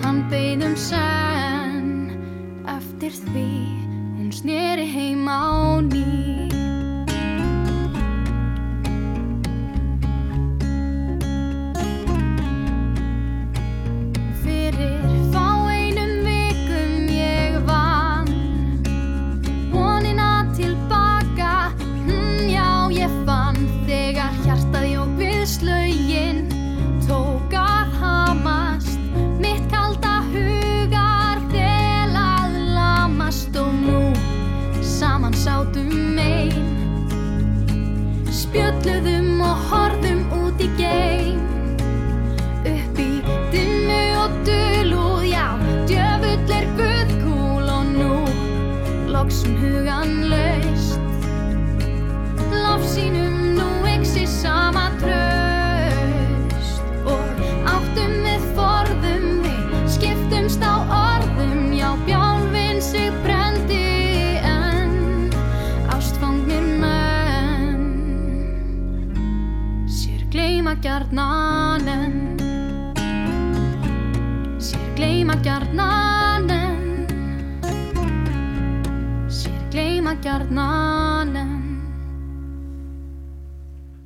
Hann 0.00 0.22
beigðum 0.32 0.72
senn 0.72 2.08
eftir 2.64 3.12
því 3.28 3.44
hún 4.16 4.32
sneri 4.32 4.88
heim 4.88 5.28
á 5.28 5.84
ný. 5.84 6.47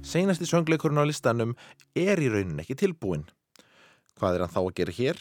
Seinasti 0.03 0.49
söngleikurinn 0.51 0.99
á 0.99 1.07
listanum 1.07 1.53
er 1.95 2.19
í 2.19 2.27
raunin 2.27 2.59
ekki 2.59 2.75
tilbúin. 2.81 3.23
Hvað 4.19 4.35
er 4.35 4.43
hann 4.43 4.51
þá 4.51 4.61
að 4.65 4.75
gera 4.81 4.95
hér? 4.97 5.21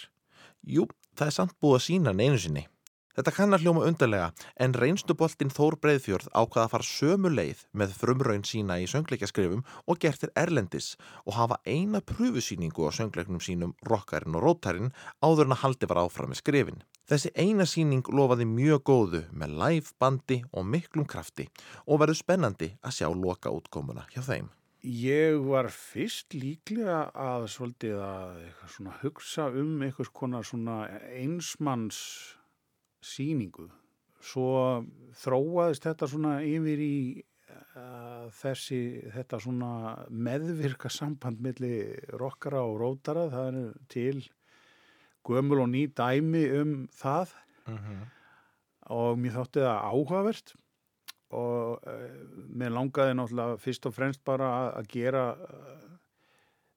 Jú, 0.66 0.88
það 1.14 1.28
er 1.28 1.36
samt 1.36 1.54
búið 1.62 1.78
að 1.78 1.84
sína 1.86 2.10
hann 2.10 2.24
einu 2.26 2.40
sinni. 2.42 2.64
Þetta 3.14 3.34
kann 3.36 3.54
að 3.54 3.68
hljóma 3.68 3.84
undarlega 3.92 4.32
en 4.66 4.74
reynstuboltinn 4.82 5.54
Þór 5.54 5.78
Breiðfjörð 5.84 6.32
ákvaða 6.34 6.64
að 6.66 6.74
fara 6.74 6.88
sömu 6.90 7.30
leið 7.30 7.62
með 7.78 7.94
frumraun 8.00 8.48
sína 8.48 8.80
í 8.82 8.88
söngleikaskrifum 8.90 9.62
og 9.86 10.02
gertir 10.02 10.34
Erlendis 10.34 10.96
og 11.28 11.38
hafa 11.38 11.60
eina 11.68 12.02
pröfusýningu 12.02 12.90
á 12.90 12.92
söngleiknum 12.98 13.44
sínum 13.44 13.78
Rokkarinn 13.86 14.40
og 14.40 14.48
Róttarinn 14.48 14.96
áður 15.22 15.46
en 15.46 15.58
að 15.60 15.64
haldi 15.68 15.92
var 15.92 16.02
áfram 16.08 16.34
með 16.34 16.42
skrifin. 16.42 16.82
Þessi 17.12 17.28
eina 17.36 17.66
síning 17.68 18.08
lofaði 18.08 18.46
mjög 18.48 18.84
góðu 18.88 19.20
með 19.36 19.56
live 19.60 19.90
bandi 20.00 20.38
og 20.56 20.64
miklum 20.64 21.04
krafti 21.04 21.44
og 21.84 22.00
verður 22.00 22.16
spennandi 22.22 22.70
að 22.80 22.94
sjá 23.02 23.10
loka 23.12 23.52
útkomuna 23.52 24.06
hjá 24.14 24.22
þeim. 24.30 24.48
Ég 24.88 25.42
var 25.44 25.68
fyrst 25.76 26.32
líklega 26.32 27.02
að 27.12 27.50
að 28.00 28.40
hugsa 29.02 29.50
um 29.52 29.84
einhvers 29.84 30.14
konar 30.16 30.48
einsmanns 31.12 32.00
síningu. 33.04 33.68
Svo 34.24 34.80
þróaðist 35.20 35.90
þetta 35.90 36.08
yfir 36.48 36.88
í 36.88 36.98
uh, 37.20 38.32
þessi, 38.40 38.84
þetta 39.12 39.44
meðvirka 40.10 40.88
samband 40.88 41.44
millir 41.44 42.00
rockara 42.16 42.64
og 42.64 42.80
rótara. 42.80 43.28
Það 43.36 43.52
er 43.52 43.82
til 43.92 44.22
gömul 45.28 45.64
og 45.66 45.70
ný 45.70 45.86
dæmi 45.94 46.44
um 46.62 46.88
það 46.90 47.36
uh 47.68 47.74
mhm. 47.74 47.78
-huh. 47.78 48.06
og 48.82 49.18
mér 49.18 49.38
þótti 49.38 49.60
það 49.66 49.84
áhugavert 49.92 50.56
og 51.30 51.80
uh, 51.88 52.10
mér 52.52 52.70
langaði 52.70 53.14
náttúrulega 53.16 53.58
fyrst 53.58 53.86
og 53.86 53.94
fremst 53.94 54.24
bara 54.24 54.72
að 54.76 54.88
gera 54.88 55.36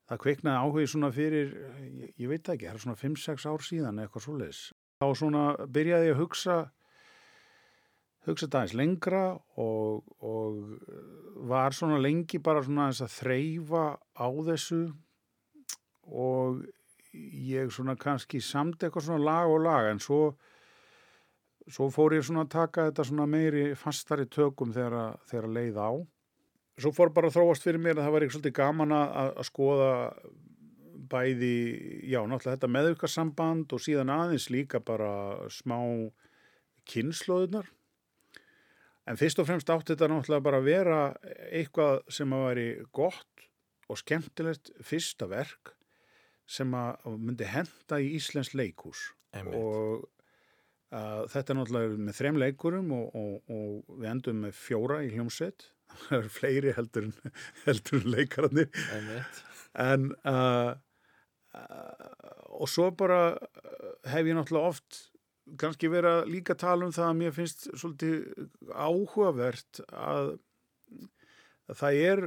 það 0.04 0.18
kveiknaði 0.18 0.56
áhugi 0.60 0.86
svona 0.86 1.10
fyrir, 1.10 1.52
ég, 1.80 2.12
ég 2.20 2.28
veit 2.28 2.48
ekki, 2.48 2.66
það 2.66 2.74
er 2.74 2.82
svona 2.84 3.00
5-6 3.00 3.46
ár 3.48 3.62
síðan 3.64 3.98
eitthvað 3.98 4.22
svo 4.22 4.36
leiðis 4.36 4.72
þá 5.00 5.06
svona 5.18 5.44
byrjaði 5.66 6.10
ég 6.10 6.16
að 6.16 6.20
hugsa 6.22 6.56
hugsa 8.24 8.46
þetta 8.46 8.62
eins 8.64 8.76
lengra 8.78 9.24
og, 9.60 10.04
og 10.24 10.60
var 11.50 11.76
svona 11.76 12.00
lengi 12.00 12.40
bara 12.40 12.62
svona 12.64 12.90
að 12.92 13.12
þreyfa 13.18 13.84
á 14.16 14.28
þessu 14.48 14.82
og 16.04 16.64
ég 17.14 17.70
svona 17.72 17.96
kannski 18.00 18.40
samt 18.42 18.82
eitthvað 18.82 19.08
svona 19.08 19.24
lag 19.24 19.50
og 19.50 19.62
lag 19.64 19.90
en 19.92 20.02
svo 20.02 20.34
svo 21.70 21.88
fór 21.92 22.18
ég 22.18 22.24
svona 22.26 22.44
að 22.44 22.52
taka 22.52 22.88
þetta 22.90 23.06
svona 23.08 23.26
meiri 23.30 23.70
fastari 23.78 24.26
tökum 24.28 24.74
þegar 24.74 24.98
að 25.00 25.52
leið 25.54 25.78
á 25.80 25.90
svo 26.80 26.90
fór 26.94 27.12
bara 27.14 27.30
að 27.30 27.38
þróast 27.38 27.64
fyrir 27.64 27.80
mér 27.80 27.98
að 27.98 28.06
það 28.06 28.14
var 28.14 28.24
eitthvað 28.24 28.36
svolítið 28.38 28.56
gaman 28.58 28.96
að, 28.96 29.14
að 29.38 29.48
skoða 29.48 29.92
bæði, 31.14 31.54
já, 32.08 32.20
náttúrulega 32.24 32.56
þetta 32.56 32.72
meðukarsamband 32.74 33.74
og 33.74 33.82
síðan 33.82 34.12
aðeins 34.14 34.48
líka 34.52 34.80
bara 34.84 35.10
smá 35.52 35.78
kynnslóðunar. 36.90 37.68
En 39.04 39.20
fyrst 39.20 39.40
og 39.40 39.48
fremst 39.48 39.70
átti 39.70 39.92
þetta 39.92 40.08
náttúrulega 40.10 40.46
bara 40.46 40.60
að 40.62 40.68
vera 40.70 41.00
eitthvað 41.50 42.02
sem 42.16 42.34
að 42.34 42.46
veri 42.48 42.68
gott 42.96 43.48
og 43.92 44.00
skemmtilegt 44.00 44.72
fyrsta 44.84 45.28
verk 45.28 45.74
sem 46.46 46.74
að 46.76 47.06
myndi 47.16 47.48
henda 47.48 48.00
í 48.02 48.14
Íslands 48.18 48.52
leikús. 48.56 49.06
Og 49.34 50.04
uh, 50.94 51.24
þetta 51.32 51.54
er 51.54 51.58
náttúrulega 51.58 52.00
með 52.08 52.18
þrem 52.20 52.40
leikurum 52.42 52.92
og, 52.94 53.16
og, 53.18 53.54
og 53.54 54.00
við 54.00 54.10
endum 54.12 54.44
með 54.44 54.58
fjóra 54.58 55.00
í 55.06 55.12
hljómsveit. 55.14 55.70
Það 56.04 56.18
eru 56.18 56.32
fleiri 56.32 56.74
heldur 56.76 57.08
en, 57.08 57.34
heldur 57.66 58.00
en 58.00 58.14
leikararnir. 58.14 58.70
Einmitt. 58.96 59.42
En 59.84 60.10
uh, 60.28 60.74
og 62.54 62.70
svo 62.70 62.90
bara 62.96 63.34
eh, 63.34 63.90
hef 64.10 64.26
ég 64.26 64.36
náttúrulega 64.36 64.72
oft 64.74 65.00
kannski 65.60 65.90
verið 65.92 66.20
að 66.20 66.30
líka 66.32 66.56
tala 66.58 66.86
um 66.86 66.94
það 66.94 67.10
að 67.10 67.18
mér 67.20 67.34
finnst 67.36 67.66
svolítið 67.76 68.48
áhugavert 68.72 69.82
að, 69.92 70.30
að 71.68 71.80
það 71.82 71.98
er 72.08 72.24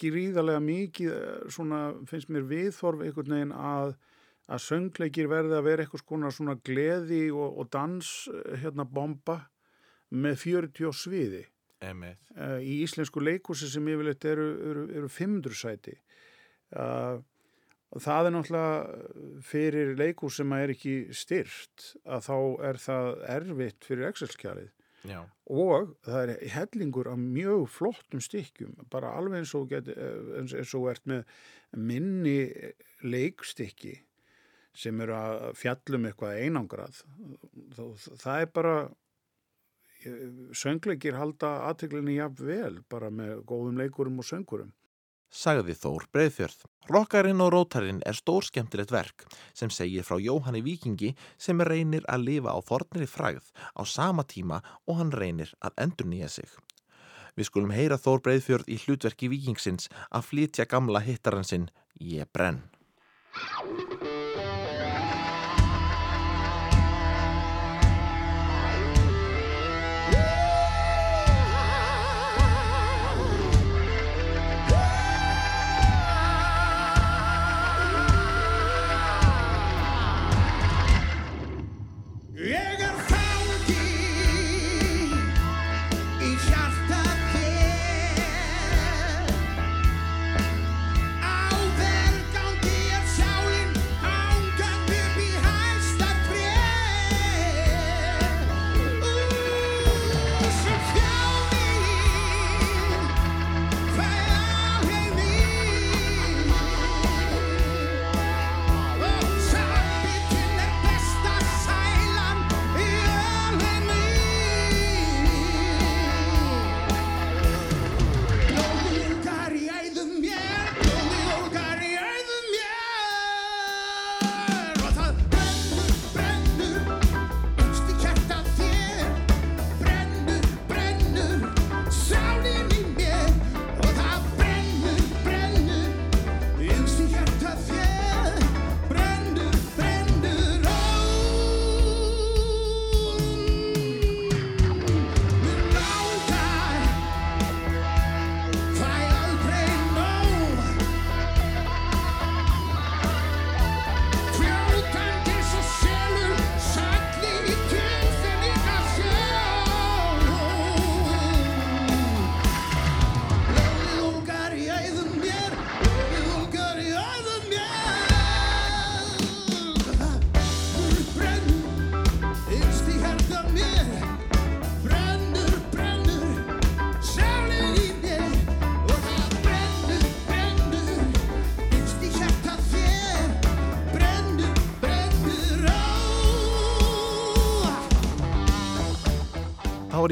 gríðarlega 0.00 0.62
mikið 0.64 1.12
eh, 1.12 1.46
svona 1.52 1.80
finnst 2.08 2.30
mér 2.32 2.46
viðþorf 2.50 3.04
einhvern 3.04 3.36
veginn 3.36 3.56
að 3.56 3.96
að 4.44 4.60
söngleikir 4.60 5.28
verði 5.30 5.54
að 5.56 5.64
vera 5.64 5.84
eitthvað 5.84 6.02
svona, 6.02 6.30
svona 6.36 6.54
gleði 6.68 7.22
og, 7.32 7.60
og 7.62 7.68
dans 7.72 8.08
eh, 8.28 8.56
hérna 8.60 8.84
bomba 8.84 9.38
með 10.14 10.36
40 10.42 10.96
sviði. 10.96 11.44
Emmeit. 11.84 12.30
í 12.64 12.78
íslensku 12.80 13.20
leikúsi 13.20 13.66
sem 13.68 13.88
yfirleitt 13.92 14.24
eru, 14.24 14.44
eru, 14.70 14.84
eru 15.00 15.08
500 15.12 15.56
sæti. 15.58 15.92
Það 16.72 18.28
er 18.28 18.32
náttúrulega 18.32 19.42
fyrir 19.44 19.92
leikús 19.98 20.38
sem 20.40 20.54
er 20.56 20.72
ekki 20.72 20.94
styrt 21.12 21.90
að 22.08 22.24
þá 22.24 22.38
er 22.70 22.80
það 22.80 23.10
erfitt 23.34 23.84
fyrir 23.90 24.08
Excel-skjalið 25.04 25.32
og 25.44 25.92
það 26.06 26.30
er 26.32 26.52
hellingur 26.54 27.10
af 27.12 27.20
mjög 27.20 27.66
flottum 27.68 28.22
stykkjum 28.24 28.74
bara 28.92 29.12
alveg 29.18 29.42
eins 29.42 29.54
og, 29.58 29.68
get, 29.68 29.90
eins 29.92 30.74
og 30.74 30.88
ert 30.92 31.04
með 31.10 31.24
minni 31.76 32.48
leikstykki 33.04 33.98
sem 34.74 35.00
eru 35.04 35.14
að 35.14 35.42
fjallum 35.54 36.08
eitthvað 36.08 36.40
einangrað. 36.42 37.02
Það 37.76 38.40
er 38.40 38.48
bara 38.56 38.76
söngleikir 40.56 41.16
halda 41.16 41.52
aðteglinni 41.68 42.16
jafn 42.16 42.48
vel 42.48 42.80
bara 42.90 43.12
með 43.12 43.44
góðum 43.48 43.78
leikurum 43.80 44.18
og 44.20 44.28
söngurum 44.28 44.72
sagði 45.34 45.74
Þór 45.78 46.06
Breiðfjörð. 46.14 46.62
Rokkarinn 46.94 47.40
og 47.40 47.50
rótarinn 47.54 48.02
er 48.06 48.16
stór 48.16 48.44
skemmtilegt 48.44 48.92
verk 48.92 49.24
sem 49.56 49.70
segir 49.72 50.04
frá 50.04 50.18
Jóhanni 50.20 50.60
Vikingi 50.64 51.14
sem 51.40 51.62
reynir 51.64 52.04
að 52.12 52.26
lifa 52.28 52.52
á 52.52 52.60
fornri 52.60 53.08
fræð 53.08 53.48
á 53.72 53.82
sama 53.88 54.24
tíma 54.28 54.60
og 54.86 55.00
hann 55.00 55.14
reynir 55.14 55.54
að 55.64 55.80
endur 55.86 56.10
nýja 56.12 56.28
sig. 56.28 56.50
Við 57.34 57.48
skulum 57.50 57.74
heyra 57.74 57.98
Þór 57.98 58.22
Breiðfjörð 58.26 58.70
í 58.70 58.78
hlutverki 58.84 59.32
Vikingsins 59.32 59.90
að 60.10 60.28
flytja 60.30 60.68
gamla 60.70 61.02
hittaransinn 61.02 61.70
Ég 61.98 62.30
brenn. 62.32 62.62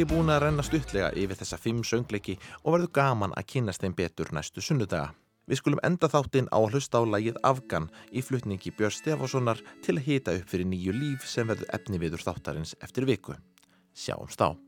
Er 0.03 0.09
ég 0.09 0.16
búin 0.16 0.32
að 0.34 0.40
renna 0.42 0.62
stuttlega 0.66 1.09
yfir 1.14 1.38
þessa 1.38 1.57
fimm 1.62 1.82
söngleiki 1.86 2.34
og 2.64 2.72
verður 2.74 2.90
gaman 2.96 3.34
að 3.38 3.46
kynast 3.53 3.84
þeim 3.84 3.92
betur 3.94 4.32
næstu 4.34 4.64
sunnudaga. 4.64 5.12
Við 5.46 5.61
skulum 5.61 5.82
enda 5.86 6.11
þáttinn 6.11 6.48
á 6.50 6.59
að 6.59 6.74
hlusta 6.74 6.98
á 6.98 7.03
lægið 7.07 7.38
Afgan 7.46 7.86
í 8.11 8.24
flutningi 8.26 8.74
Björn 8.74 8.96
Stefánssonar 8.96 9.62
til 9.84 9.94
að 9.94 10.07
hita 10.09 10.34
upp 10.40 10.50
fyrir 10.50 10.70
nýju 10.72 10.96
líf 10.96 11.28
sem 11.30 11.46
verður 11.46 11.70
efni 11.78 12.03
viður 12.03 12.26
þáttarins 12.26 12.74
eftir 12.82 13.07
viku. 13.07 13.38
Sjáumst 13.94 14.42
á! 14.42 14.59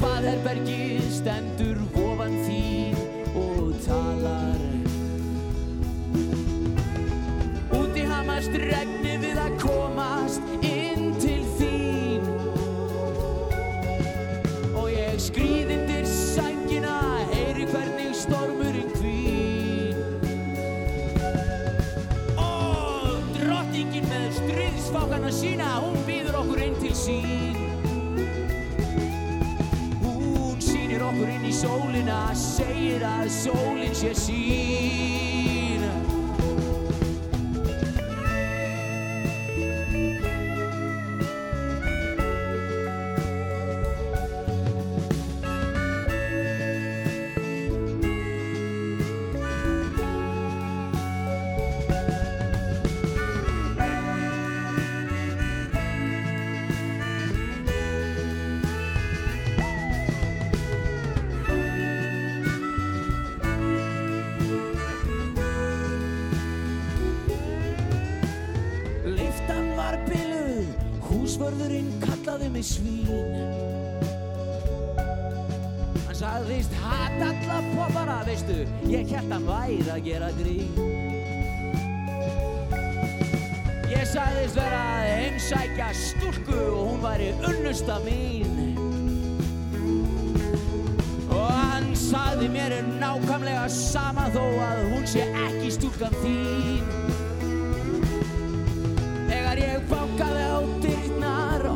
baðherbergi 0.00 1.00
stendur 1.10 1.78
vor 1.94 2.11
mig 31.62 32.02
sagðist 84.12 84.58
vera 84.58 84.80
að 84.92 85.04
heimsækja 85.08 85.88
stúrku 85.96 86.56
og 86.58 86.80
hún 86.90 86.98
væri 87.00 87.28
unnusta 87.48 87.96
mín. 88.04 88.58
Og 91.32 91.46
hann 91.48 91.88
sagði 91.96 92.50
mér 92.52 92.76
er 92.80 92.90
nákvæmlega 93.00 93.64
sama 93.72 94.26
þó 94.34 94.42
að 94.66 94.82
hún 94.92 95.08
sé 95.08 95.24
ekki 95.46 95.72
stúrkan 95.78 96.18
þín. 96.20 96.92
Þegar 99.30 99.62
ég 99.64 99.88
bankaði 99.88 100.44
á 100.44 100.60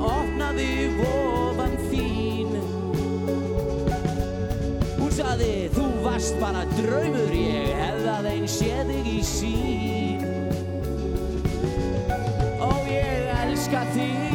opnaði 0.07 0.71
vofan 0.99 1.79
þín. 1.89 2.53
Hún 4.99 5.17
saði 5.17 5.51
þú 5.73 5.89
varst 6.05 6.37
bara 6.43 6.67
draumur 6.77 7.33
ég 7.33 7.73
hefðað 7.81 8.31
einn 8.35 8.49
séð 8.59 8.93
þig 8.93 9.11
í 9.15 9.19
sín 9.25 10.16
ég 13.73 14.26